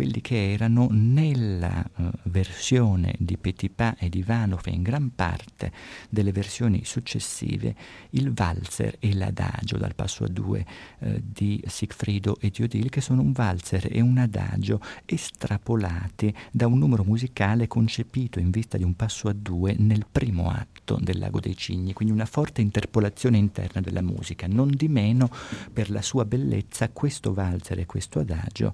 quelli 0.00 0.22
che 0.22 0.52
erano 0.52 0.88
nella 0.92 1.84
uh, 1.96 2.08
versione 2.22 3.14
di 3.18 3.36
Petipa 3.36 3.96
e 3.98 4.08
di 4.08 4.22
Vanov 4.22 4.62
e 4.64 4.70
in 4.70 4.80
gran 4.80 5.14
parte 5.14 5.70
delle 6.08 6.32
versioni 6.32 6.86
successive 6.86 7.74
il 8.12 8.32
valzer 8.32 8.96
e 8.98 9.14
l'adagio 9.14 9.76
dal 9.76 9.94
passo 9.94 10.24
a 10.24 10.28
due 10.28 10.64
uh, 11.00 11.20
di 11.22 11.62
Sigfrido 11.66 12.38
e 12.40 12.48
di 12.48 12.62
Odile 12.62 12.88
che 12.88 13.02
sono 13.02 13.20
un 13.20 13.32
valzer 13.32 13.88
e 13.90 14.00
un 14.00 14.16
adagio 14.16 14.80
estrapolati 15.04 16.34
da 16.50 16.66
un 16.66 16.78
numero 16.78 17.04
musicale 17.04 17.68
concepito 17.68 18.38
in 18.38 18.48
vista 18.48 18.78
di 18.78 18.84
un 18.84 18.94
passo 18.94 19.28
a 19.28 19.34
due 19.34 19.74
nel 19.76 20.06
primo 20.10 20.48
atto 20.48 20.96
del 20.98 21.18
Lago 21.18 21.40
dei 21.40 21.58
Cigni, 21.58 21.92
quindi 21.92 22.14
una 22.14 22.24
forte 22.24 22.62
interpolazione 22.62 23.36
interna 23.36 23.82
della 23.82 24.00
musica. 24.00 24.46
Non 24.46 24.70
di 24.70 24.88
meno, 24.88 25.28
per 25.70 25.90
la 25.90 26.00
sua 26.00 26.24
bellezza, 26.24 26.88
questo 26.88 27.34
valzer 27.34 27.80
e 27.80 27.84
questo 27.84 28.20
adagio 28.20 28.72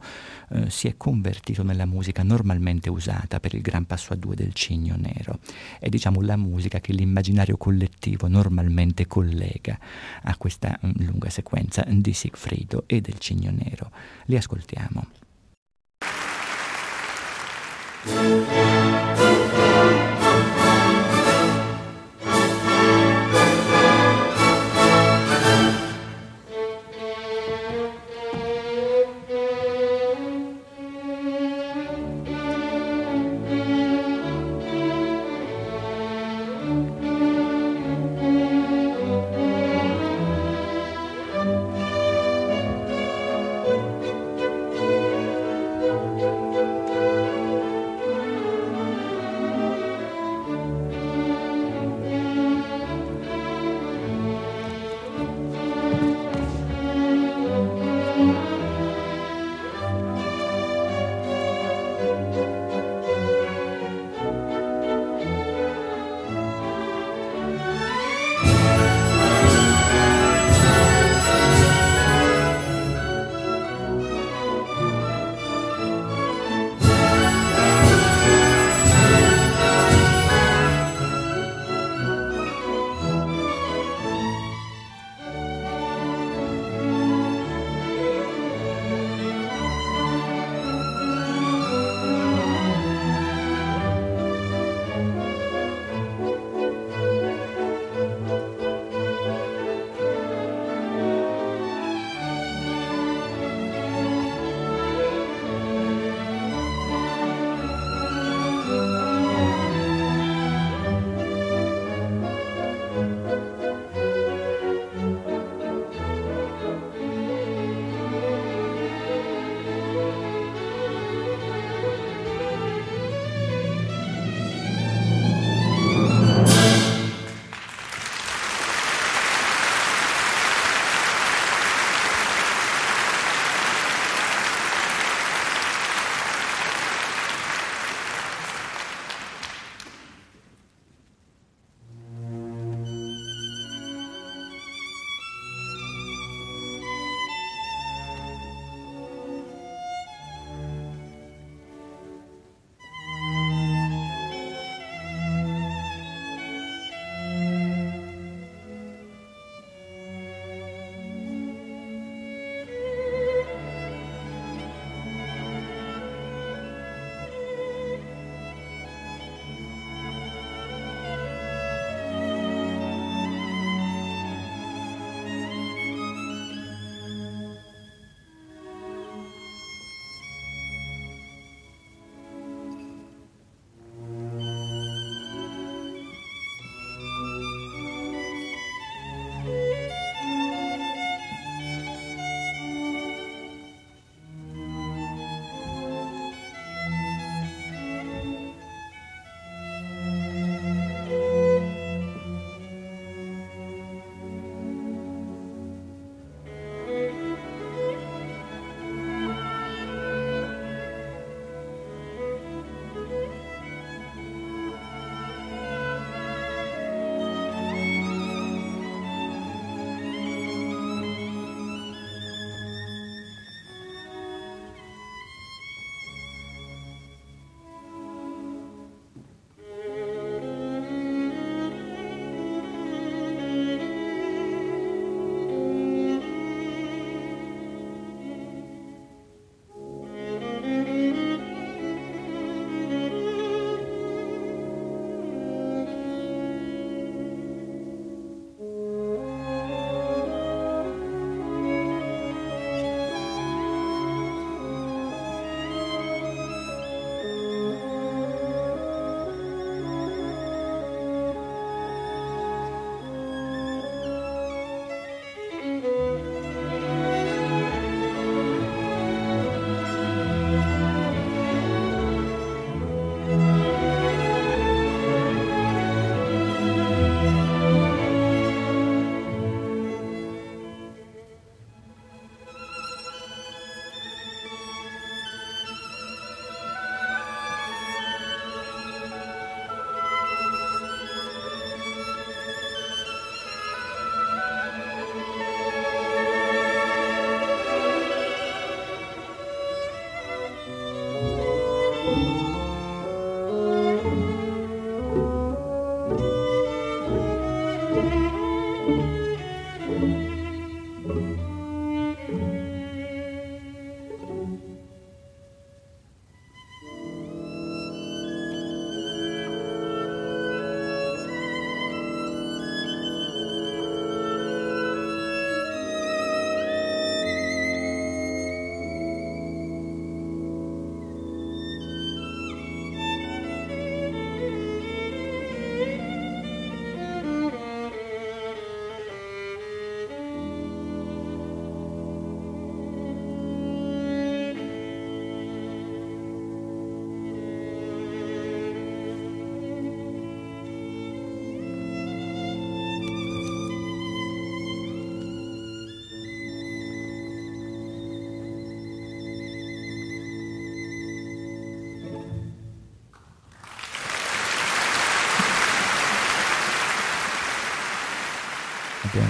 uh, 0.50 0.68
si 0.68 0.86
è 0.86 0.96
convertito 0.96 1.14
convertito 1.16 1.62
nella 1.62 1.86
musica 1.86 2.22
normalmente 2.22 2.90
usata 2.90 3.40
per 3.40 3.54
il 3.54 3.62
gran 3.62 3.86
passo 3.86 4.12
a 4.12 4.16
due 4.16 4.34
del 4.34 4.52
cigno 4.52 4.96
nero. 4.98 5.38
È 5.80 5.88
diciamo 5.88 6.20
la 6.20 6.36
musica 6.36 6.78
che 6.80 6.92
l'immaginario 6.92 7.56
collettivo 7.56 8.28
normalmente 8.28 9.06
collega 9.06 9.78
a 10.24 10.36
questa 10.36 10.78
mm, 10.84 10.90
lunga 11.06 11.30
sequenza 11.30 11.82
di 11.88 12.12
Sigfrido 12.12 12.84
e 12.86 13.00
del 13.00 13.18
cigno 13.18 13.50
nero. 13.50 13.90
Li 14.26 14.36
ascoltiamo. 14.36 15.06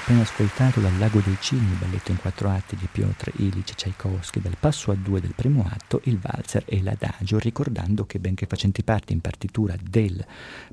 Appena 0.07 0.23
ascoltato 0.23 0.79
dal 0.79 0.97
Lago 0.99 1.19
dei 1.19 1.37
Cigni, 1.41 1.75
balletto 1.75 2.13
in 2.13 2.19
quattro 2.19 2.49
atti 2.49 2.77
di 2.77 2.87
Piotr 2.87 3.33
Ilyich 3.39 3.75
Tchaikovsky, 3.75 4.41
dal 4.41 4.57
passo 4.57 4.93
a 4.93 4.95
due 4.95 5.21
del 5.21 5.33
primo 5.35 5.69
atto, 5.69 6.01
il 6.05 6.21
valzer 6.21 6.63
e 6.65 6.81
l'adagio, 6.81 7.41
ricordando 7.41 8.07
che 8.07 8.21
benché 8.21 8.47
facenti 8.47 8.85
parte 8.85 9.13
in 9.13 9.21
partitura 9.21 9.75
del 9.83 10.25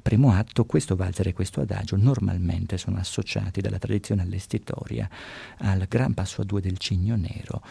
primo 0.03 0.31
atto, 0.33 0.65
questo 0.65 0.95
valzer 0.95 1.29
e 1.29 1.33
questo 1.33 1.61
adagio 1.61 1.95
normalmente 1.95 2.77
sono 2.77 2.99
associati 2.99 3.59
dalla 3.59 3.79
tradizione 3.79 4.21
allestitoria 4.21 5.09
al 5.57 5.87
gran 5.89 6.13
passo 6.13 6.41
a 6.41 6.45
due 6.45 6.61
del 6.61 6.77
Cigno 6.77 7.15
Nero 7.15 7.63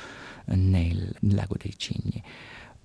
nel 0.47 1.15
Lago 1.21 1.55
dei 1.57 1.75
Cigni. 1.77 2.21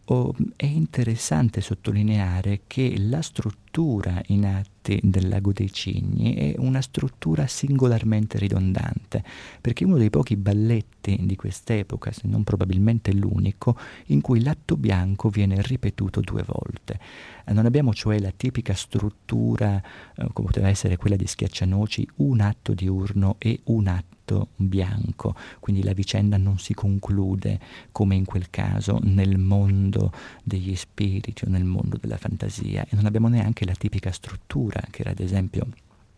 Oh, 0.09 0.35
è 0.55 0.65
interessante 0.65 1.61
sottolineare 1.61 2.61
che 2.67 2.93
la 2.99 3.23
struttura 3.23 4.21
in 4.27 4.45
atti 4.87 4.99
del 5.03 5.27
Lago 5.27 5.51
dei 5.51 5.71
Cigni 5.71 6.33
è 6.33 6.55
una 6.57 6.81
struttura 6.81 7.45
singolarmente 7.47 8.37
ridondante, 8.37 9.23
perché 9.59 9.83
uno 9.83 9.97
dei 9.97 10.09
pochi 10.09 10.37
balletti 10.37 11.19
di 11.23 11.35
quest'epoca, 11.35 12.11
se 12.11 12.27
non 12.27 12.43
probabilmente 12.43 13.13
l'unico, 13.13 13.77
in 14.07 14.21
cui 14.21 14.41
l'atto 14.41 14.77
bianco 14.77 15.29
viene 15.29 15.61
ripetuto 15.61 16.21
due 16.21 16.43
volte. 16.45 16.99
Non 17.47 17.65
abbiamo 17.65 17.93
cioè 17.93 18.19
la 18.19 18.31
tipica 18.35 18.73
struttura, 18.73 19.81
eh, 20.15 20.27
come 20.33 20.47
poteva 20.47 20.69
essere 20.69 20.97
quella 20.97 21.15
di 21.15 21.27
Schiaccianoci, 21.27 22.07
un 22.15 22.39
atto 22.41 22.73
diurno 22.73 23.35
e 23.37 23.61
un 23.65 23.87
atto 23.87 24.49
bianco, 24.57 25.35
quindi 25.61 25.83
la 25.83 25.93
vicenda 25.93 26.35
non 26.35 26.59
si 26.59 26.73
conclude 26.73 27.59
come 27.93 28.15
in 28.15 28.25
quel 28.25 28.49
caso 28.49 28.99
nel 29.03 29.37
mondo 29.37 30.11
degli 30.43 30.75
spiriti 30.75 31.45
o 31.45 31.49
nel 31.49 31.63
mondo 31.63 31.97
della 31.97 32.17
fantasia 32.17 32.83
e 32.83 32.95
non 32.95 33.05
abbiamo 33.05 33.29
neanche 33.29 33.63
la 33.63 33.73
tipica 33.73 34.11
struttura 34.11 34.76
che 34.89 35.01
era 35.01 35.11
ad 35.11 35.19
esempio 35.19 35.67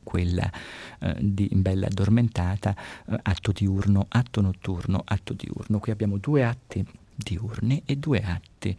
quella 0.04 0.52
eh, 1.00 1.16
di 1.20 1.50
Bella 1.52 1.88
addormentata, 1.88 2.76
eh, 3.08 3.20
atto 3.22 3.52
diurno, 3.52 4.06
atto 4.10 4.42
notturno, 4.42 5.02
atto 5.06 5.34
diurno. 5.34 5.80
Qui 5.80 5.92
abbiamo 5.92 6.18
due 6.18 6.44
atti 6.44 6.86
diurni 7.16 7.84
e 7.86 7.98
due 7.98 8.22
atti 8.22 8.76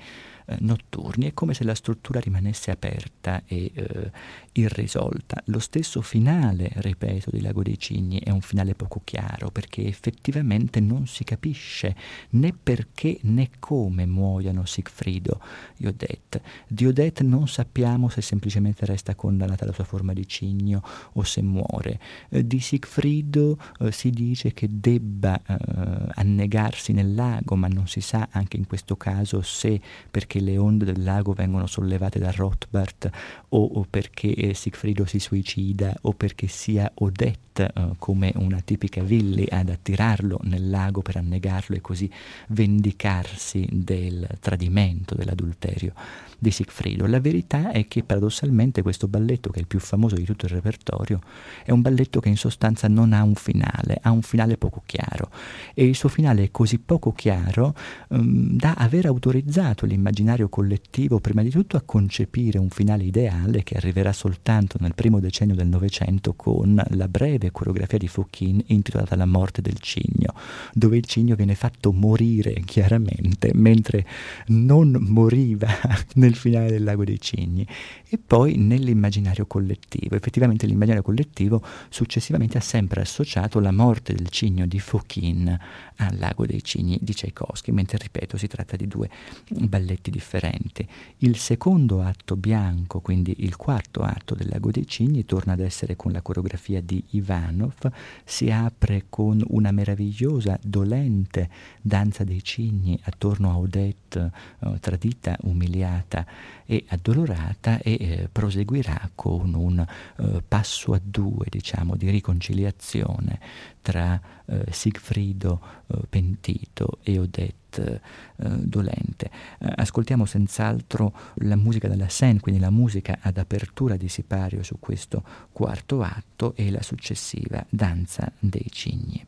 eh, 0.47 0.57
notturni, 0.61 1.27
è 1.27 1.35
come 1.35 1.55
se 1.55 1.63
la 1.63 1.75
struttura 1.75 2.19
rimanesse 2.19 2.71
aperta 2.71 3.43
e 3.47 3.71
eh, 3.75 4.11
irrisolta. 4.53 5.41
Lo 5.47 5.59
stesso 5.59 6.01
finale, 6.03 6.71
ripeto, 6.75 7.31
di 7.31 7.41
Lago 7.41 7.63
dei 7.63 7.79
Cigni 7.79 8.19
è 8.19 8.31
un 8.31 8.41
finale 8.41 8.75
poco 8.75 9.01
chiaro 9.05 9.51
perché 9.51 9.87
effettivamente 9.87 10.81
non 10.81 11.07
si 11.07 11.25
capisce 11.25 11.95
né 12.31 12.53
perché 12.53 13.19
né 13.23 13.51
come 13.59 14.07
muoiano 14.07 14.65
Sigfrido 14.65 15.41
e 15.77 15.89
Odette. 15.89 16.43
Di 16.67 16.87
Odette 16.87 17.23
non 17.23 17.47
sappiamo 17.47 18.09
se 18.09 18.23
semplicemente 18.23 18.87
resta 18.87 19.15
condannata 19.15 19.65
alla 19.65 19.73
sua 19.73 19.85
forma 19.85 20.13
di 20.13 20.27
cigno 20.27 20.83
o 21.13 21.23
se 21.23 21.43
muore. 21.43 22.01
Eh, 22.29 22.47
di 22.47 22.61
Sigfrido 22.61 23.57
eh, 23.79 23.93
si 23.93 24.11
dice 24.11 24.53
che 24.53 24.69
debba 24.71 25.41
eh, 25.47 26.13
annegarsi 26.15 26.93
nel 26.93 27.15
lago, 27.15 27.55
ma 27.55 27.69
non 27.69 27.87
si 27.87 28.01
sa 28.01 28.29
anche 28.33 28.57
in 28.57 28.67
questo 28.67 28.97
caso 28.97 29.43
se 29.43 29.81
perché 30.11 30.41
le 30.41 30.59
onde 30.59 30.85
del 30.85 31.03
lago 31.03 31.33
vengono 31.33 31.67
sollevate 31.67 32.19
da 32.19 32.33
Rothbard 32.33 33.11
o, 33.51 33.65
o 33.65 33.87
perché 33.89 34.35
eh, 34.41 34.55
Sigfrido 34.55 35.05
si 35.05 35.19
suicida 35.19 35.95
o 36.03 36.13
perché 36.13 36.47
sia 36.47 36.91
Odette 36.95 37.71
eh, 37.75 37.91
come 37.99 38.33
una 38.37 38.61
tipica 38.61 39.03
Villi 39.03 39.47
ad 39.49 39.69
attirarlo 39.69 40.41
nel 40.45 40.69
lago 40.71 41.03
per 41.03 41.17
annegarlo 41.17 41.77
e 41.77 41.81
così 41.81 42.11
vendicarsi 42.49 43.69
del 43.71 44.27
tradimento, 44.41 45.15
dell'adulterio 45.15 45.93
di 46.39 46.51
Sigfrido. 46.51 47.07
La 47.07 47.21
verità 47.21 47.71
è 47.71 47.87
che 47.87 48.03
paradossalmente 48.03 48.83
questo 48.83 49.09
balletto, 49.09 49.51
che 49.51 49.59
è 49.59 49.61
il 49.61 49.67
più 49.67 49.79
famoso 49.79 50.15
di 50.15 50.25
tutto 50.25 50.47
il 50.47 50.53
repertorio, 50.53 51.21
è 51.65 51.71
un 51.71 51.83
balletto 51.83 52.21
che 52.21 52.31
in 52.31 52.37
sostanza 52.37 52.89
non 52.89 53.13
ha 53.13 53.23
un 53.23 53.35
finale, 53.35 53.99
ha 54.01 54.11
un 54.11 54.23
finale 54.23 54.57
poco 54.57 54.83
chiaro 54.87 55.31
e 55.75 55.85
il 55.85 55.95
suo 55.95 56.09
finale 56.09 56.45
è 56.45 56.51
così 56.51 56.79
poco 56.79 57.13
chiaro 57.13 57.75
um, 58.09 58.57
da 58.57 58.75
aver 58.75 59.07
autorizzato 59.07 59.85
l'immaginario 59.85 60.49
collettivo 60.49 61.21
prima 61.21 61.43
di 61.43 61.51
tutto 61.51 61.77
a 61.77 61.83
concepire 61.83 62.59
un 62.59 62.71
finale 62.71 63.05
ideale 63.05 63.63
che 63.63 63.77
arriverà 63.77 64.13
soltanto 64.31 64.77
nel 64.79 64.95
primo 64.95 65.19
decennio 65.19 65.57
del 65.57 65.67
Novecento 65.67 66.35
con 66.35 66.81
la 66.91 67.09
breve 67.09 67.51
coreografia 67.51 67.99
di 67.99 68.07
Fouquin 68.07 68.63
intitolata 68.67 69.17
La 69.17 69.27
morte 69.27 69.61
del 69.61 69.81
cigno, 69.81 70.35
dove 70.73 70.97
il 70.97 71.05
cigno 71.05 71.35
viene 71.35 71.57
fatto 71.57 71.91
morire 71.91 72.61
chiaramente 72.65 73.51
mentre 73.55 74.07
non 74.49 74.97
moriva 75.01 75.69
nel 76.15 76.37
finale 76.37 76.71
del 76.71 76.85
Lago 76.85 77.05
dei 77.05 77.21
Cigni 77.21 77.67
e 78.09 78.19
poi 78.19 78.57
nell'immaginario 78.57 79.47
collettivo. 79.47 80.15
Effettivamente 80.15 80.67
l'immaginario 80.67 81.03
collettivo 81.03 81.61
successivamente 81.89 82.57
ha 82.57 82.61
sempre 82.61 83.01
associato 83.01 83.59
la 83.59 83.73
morte 83.73 84.15
del 84.15 84.29
cigno 84.29 84.67
di 84.67 84.79
Fokhin 84.79 85.59
al 85.97 86.17
Lago 86.19 86.47
dei 86.47 86.63
Cigni 86.63 86.99
di 87.01 87.13
Tchaikovsky, 87.13 87.73
mentre 87.73 87.99
ripeto 87.99 88.37
si 88.37 88.47
tratta 88.47 88.77
di 88.77 88.87
due 88.87 89.11
balletti 89.49 90.11
differenti. 90.11 90.87
Il 91.19 91.37
secondo 91.37 92.03
atto 92.03 92.37
bianco, 92.37 93.01
quindi 93.01 93.35
il 93.39 93.57
quarto 93.57 94.03
atto 94.03 94.20
del 94.35 94.49
Lago 94.49 94.71
dei 94.71 94.87
Cigni, 94.87 95.25
torna 95.25 95.53
ad 95.53 95.61
essere 95.61 95.97
con 95.97 96.13
la 96.13 96.23
coreografia 96.23 96.81
di 96.81 97.03
Ivanov, 97.11 97.91
si 98.25 98.51
apre 98.51 99.07
con 99.09 99.43
una 99.49 99.71
meravigliosa, 99.71 100.59
dolente 100.63 101.49
danza 101.81 102.25
dei 102.25 102.43
cigni 102.43 102.99
attorno 103.05 103.51
a 103.51 103.59
Odette, 103.59 104.31
eh, 104.61 104.79
tradita, 104.81 105.37
umiliata 105.43 106.27
e 106.65 106.85
addolorata 106.89 107.79
e 107.81 107.93
eh, 107.93 108.29
proseguirà 108.31 109.11
con 109.15 109.55
un 109.55 109.79
eh, 109.79 110.43
passo 110.47 110.93
a 110.93 111.01
due, 111.03 111.47
diciamo, 111.49 111.97
di 111.97 112.11
riconciliazione 112.11 113.41
tra 113.83 114.21
eh, 114.47 114.67
Sigfrido 114.71 115.61
eh, 115.87 115.99
pentito 116.09 116.99
e 117.03 117.19
Odette 117.19 117.60
eh, 117.79 118.01
dolente. 118.37 119.31
Eh, 119.59 119.73
ascoltiamo 119.77 120.25
senz'altro 120.25 121.13
la 121.37 121.57
musica 121.57 121.89
della 121.89 122.09
Seine, 122.09 122.41
quindi 122.41 122.61
la 122.61 122.71
musica 122.71 123.19
ad 123.21 123.39
apertura 123.39 123.97
di 123.97 124.09
sipario 124.09 124.63
su 124.63 124.79
questo 124.79 125.23
quarto 125.53 126.03
atto 126.03 126.55
e 126.57 126.71
la 126.71 126.83
successiva 126.83 127.65
danza 127.69 128.31
dei 128.39 128.67
cigni. 128.71 129.25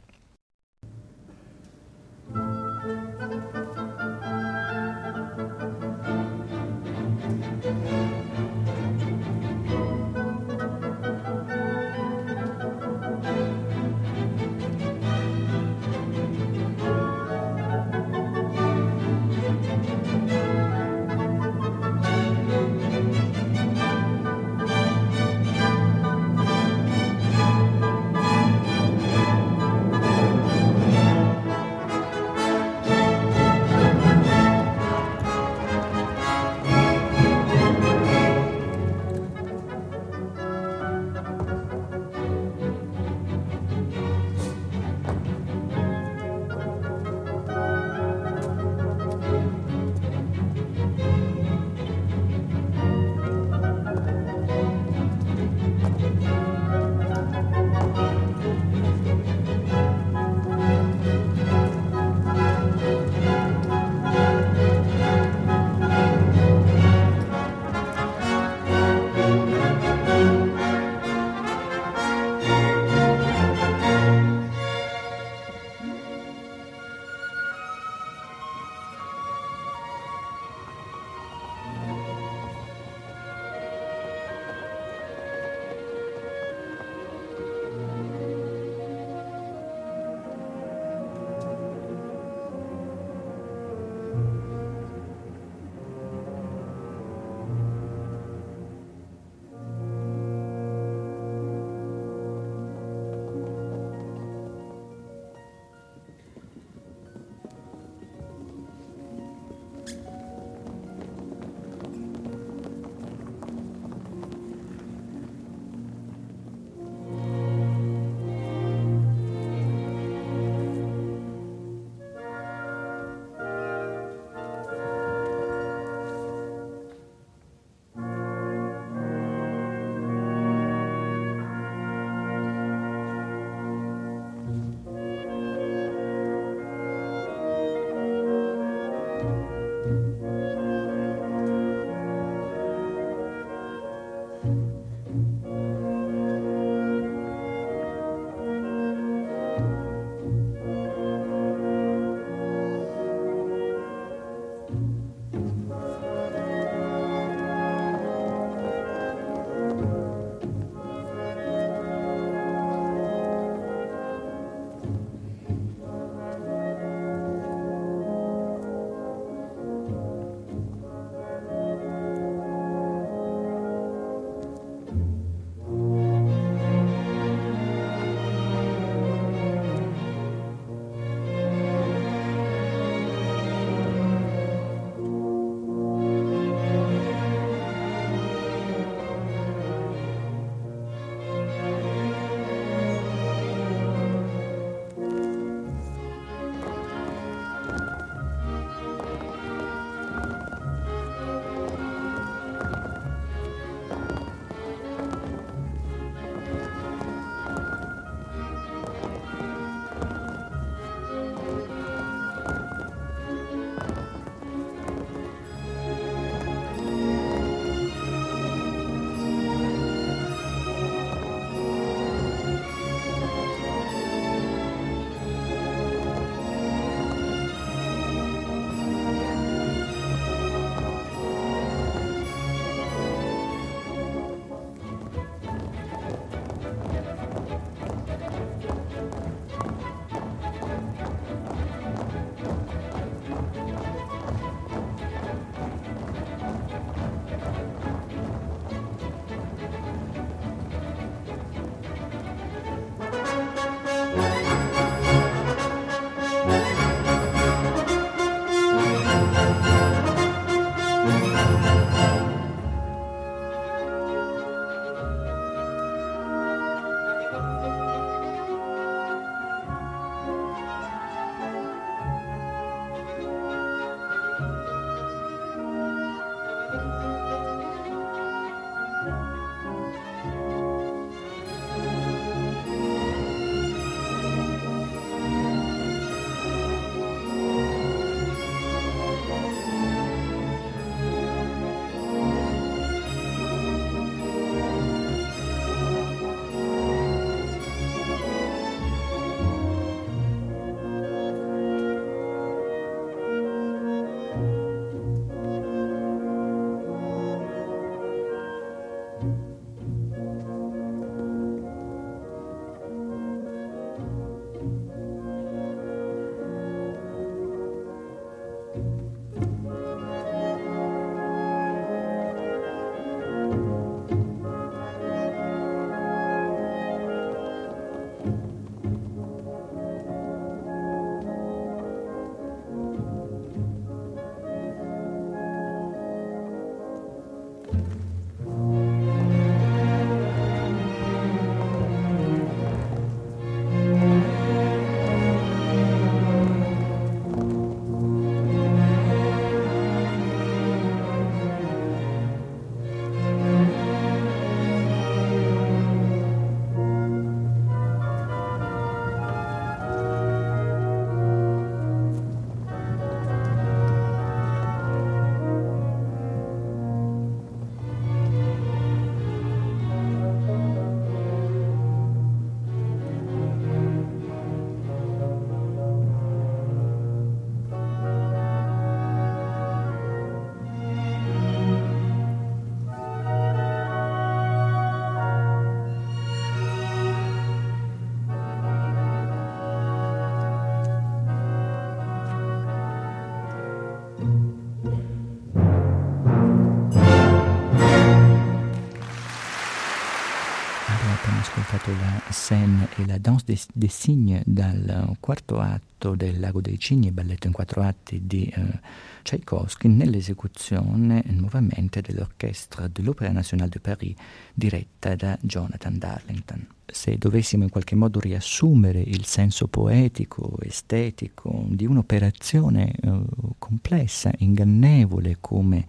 Scène 402.43 402.89
è 402.97 403.05
la 403.07 403.19
danse 403.19 403.45
des, 403.47 403.67
des 403.73 403.89
cygnes 403.89 404.43
dal 404.45 405.17
quarto 405.21 405.61
atto 405.61 406.17
del 406.17 406.41
Lago 406.41 406.61
dei 406.61 406.77
Cigni, 406.77 407.13
balletto 407.13 407.47
in 407.47 407.53
quattro 407.53 407.83
atti 407.83 408.27
di 408.27 408.47
eh, 408.47 408.81
Tchaikovsky, 409.23 409.87
nell'esecuzione 409.87 411.23
nuovamente 411.29 412.01
dell'Orchestra 412.01 412.89
dell'Opéra 412.89 413.31
Nationale 413.31 413.71
de 413.71 413.79
Paris 413.79 414.15
diretta 414.53 415.15
da 415.15 415.39
Jonathan 415.41 415.97
Darlington. 415.97 416.67
Se 416.85 417.17
dovessimo 417.17 417.63
in 417.63 417.71
qualche 417.71 417.95
modo 417.95 418.19
riassumere 418.19 419.01
il 419.01 419.25
senso 419.25 419.69
poetico, 419.69 420.57
estetico 420.63 421.65
di 421.69 421.87
un'operazione 421.87 422.91
eh, 422.91 423.21
complessa, 423.57 424.33
ingannevole 424.39 425.37
come 425.41 425.87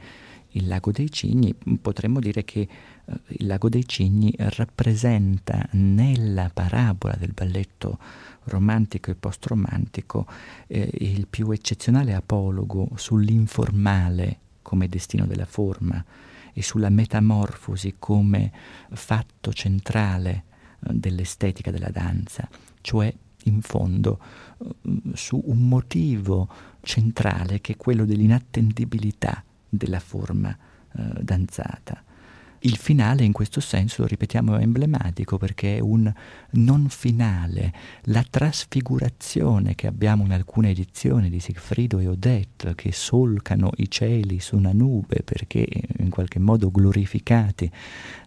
il 0.52 0.68
Lago 0.68 0.92
dei 0.92 1.10
Cigni, 1.10 1.56
potremmo 1.82 2.20
dire 2.20 2.44
che 2.44 2.68
il 3.06 3.48
Lago 3.48 3.70
dei 3.70 3.88
Cigni 3.88 4.34
rappresenta 4.38 5.68
nella 5.72 6.50
parabola 6.54 7.16
del 7.16 7.34
balletto 7.34 8.00
romantico 8.46 9.12
e 9.12 9.16
post-romantico 9.16 10.26
eh, 10.68 10.90
il 11.00 11.28
più 11.28 11.52
eccezionale 11.52 12.14
apologo 12.14 12.90
sull'informale 12.96 14.40
come 14.62 14.88
destino 14.88 15.26
della 15.26 15.46
forma 15.46 16.04
e 16.54 16.62
sulla 16.62 16.90
metamorfosi 16.90 17.96
come 18.00 18.52
fatto 18.92 19.52
centrale 19.54 20.44
eh, 20.80 20.94
dell'estetica 20.94 21.72
della 21.72 21.90
danza, 21.90 22.48
cioè 22.82 23.14
in 23.46 23.62
fondo 23.62 24.20
eh, 24.60 25.16
su 25.16 25.42
un 25.46 25.68
motivo 25.68 26.48
centrale 26.82 27.60
che 27.60 27.74
è 27.74 27.78
quello 27.78 28.06
dell'inattendibilità 28.06 29.44
della 29.68 30.00
forma 30.00 30.56
eh, 30.96 31.24
danzata. 31.24 32.04
Il 32.66 32.78
finale 32.78 33.26
in 33.26 33.34
questo 33.34 33.60
senso, 33.60 34.06
ripetiamo, 34.06 34.56
è 34.56 34.62
emblematico 34.62 35.38
perché 35.38 35.76
è 35.76 35.80
un 35.82 36.10
non 36.52 36.88
finale, 36.88 37.74
la 38.04 38.24
trasfigurazione 38.30 39.76
che 39.76 39.88
abbiamo 39.88 40.24
in 40.24 40.32
alcune 40.32 40.70
edizioni 40.70 41.30
di 41.30 41.42
Sigfrido 41.42 42.00
e 42.00 42.08
Odette 42.08 42.74
che 42.76 42.94
solcano 42.94 43.72
i 43.78 43.92
cieli 43.92 44.40
su 44.40 44.56
una 44.56 44.72
nube 44.72 45.24
perché 45.26 45.68
in 45.98 46.10
qualche 46.10 46.40
modo 46.40 46.72
glorificati 46.72 47.70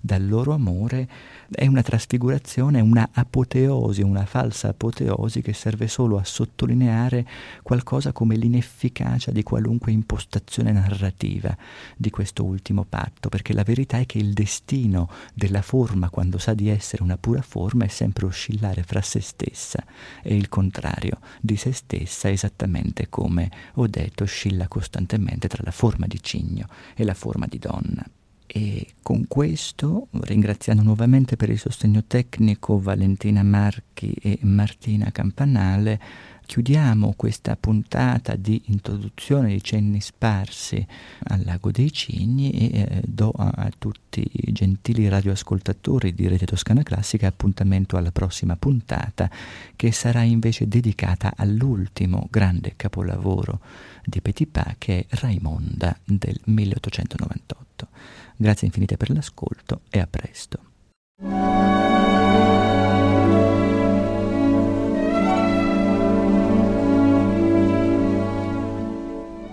dal 0.03 0.27
loro 0.29 0.53
amore, 0.53 1.09
è 1.51 1.67
una 1.67 1.83
trasfigurazione, 1.83 2.81
una 2.81 3.09
apoteosi, 3.13 4.03
una 4.03 4.27
falsa 4.27 4.69
apoteosi 4.69 5.41
che 5.41 5.55
serve 5.55 5.89
solo 5.89 6.19
a 6.19 6.25
sottolineare 6.25 7.27
qualcosa 7.63 8.13
come 8.13 8.37
l'inefficacia 8.37 9.31
di 9.31 9.43
qualunque 9.43 9.93
impostazione 9.93 10.73
narrativa 10.73 11.57
di 11.97 12.11
questo 12.11 12.45
ultimo 12.45 12.85
patto, 12.85 13.31
perché 13.31 13.55
la 13.55 13.63
verità 13.63 13.99
è 13.99 14.07
che 14.07 14.25
il 14.27 14.33
destino 14.33 15.09
della 15.33 15.63
forma, 15.63 16.11
quando 16.11 16.39
sa 16.39 16.55
di 16.55 16.69
essere 16.69 17.03
una 17.03 17.17
pura 17.17 17.43
forma, 17.43 17.85
è 17.85 17.89
sempre 17.89 18.27
oscillare 18.27 18.83
fra 18.83 19.01
se 19.01 19.21
stessa 19.21 19.85
e 20.23 20.37
il 20.37 20.49
contrario 20.49 21.19
di 21.41 21.57
se 21.57 21.73
stessa, 21.73 22.31
esattamente 22.31 23.09
come 23.09 23.51
ho 23.75 23.87
detto, 23.87 24.25
oscilla 24.25 24.69
costantemente 24.69 25.49
tra 25.49 25.63
la 25.65 25.71
forma 25.71 26.07
di 26.07 26.23
cigno 26.23 26.67
e 26.95 27.05
la 27.05 27.15
forma 27.15 27.47
di 27.47 27.59
donna. 27.59 28.05
E 28.49 28.95
con 29.03 29.27
questo, 29.27 30.07
ringraziando 30.13 30.83
nuovamente 30.83 31.37
per 31.37 31.51
il 31.51 31.59
sostegno 31.59 32.05
tecnico 32.05 32.79
Valentina 32.79 33.43
Marchi 33.43 34.13
e 34.13 34.39
Martina 34.43 35.11
Campanale, 35.11 36.01
chiudiamo 36.47 37.15
questa 37.17 37.57
puntata 37.57 38.37
di 38.37 38.63
introduzione 38.67 39.49
di 39.49 39.63
cenni 39.63 40.01
sparsi 40.01 40.87
al 41.25 41.43
Lago 41.45 41.71
dei 41.71 41.93
Cigni 41.93 42.51
e 42.51 42.81
eh, 42.81 43.03
do 43.05 43.33
a, 43.37 43.53
a, 43.55 43.71
tutti 43.77 44.27
i 44.31 44.53
gentili 44.53 45.09
radioascoltatori 45.09 46.15
di 46.15 46.29
Rete 46.29 46.47
Toscana 46.47 46.83
Classica 46.83 47.27
appuntamento 47.27 47.97
alla 47.97 48.13
prossima 48.13 48.57
puntata 48.57 49.29
che 49.75 49.93
sarà 49.93 50.23
invece 50.23 50.69
dedicata 50.69 51.35
all'ultimo 51.37 52.29
grande 52.31 52.75
capolavoro 52.77 53.61
di 54.05 54.21
Petipa 54.21 54.77
che 54.79 55.07
è 55.09 55.17
Raimonda 55.17 55.99
del 56.05 56.41
1898. 56.45 57.89
Grazie 58.37 58.67
infinite 58.69 58.97
per 58.97 59.11
l'ascolto 59.11 59.81
e 59.91 59.99
a 59.99 60.07
presto. 60.07 61.76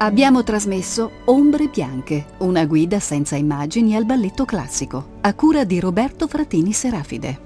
Abbiamo 0.04 0.44
trasmesso 0.44 1.12
Ombre 1.28 1.70
Bianche, 1.70 2.26
una 2.40 2.66
guida 2.66 3.00
senza 3.00 3.38
immagini 3.38 3.96
al 3.96 4.04
balletto 4.04 4.44
classico, 4.44 5.12
a 5.22 5.34
cura 5.34 5.64
di 5.64 5.80
Roberto 5.80 6.28
Fratini 6.28 6.74
Serafide. 6.74 7.40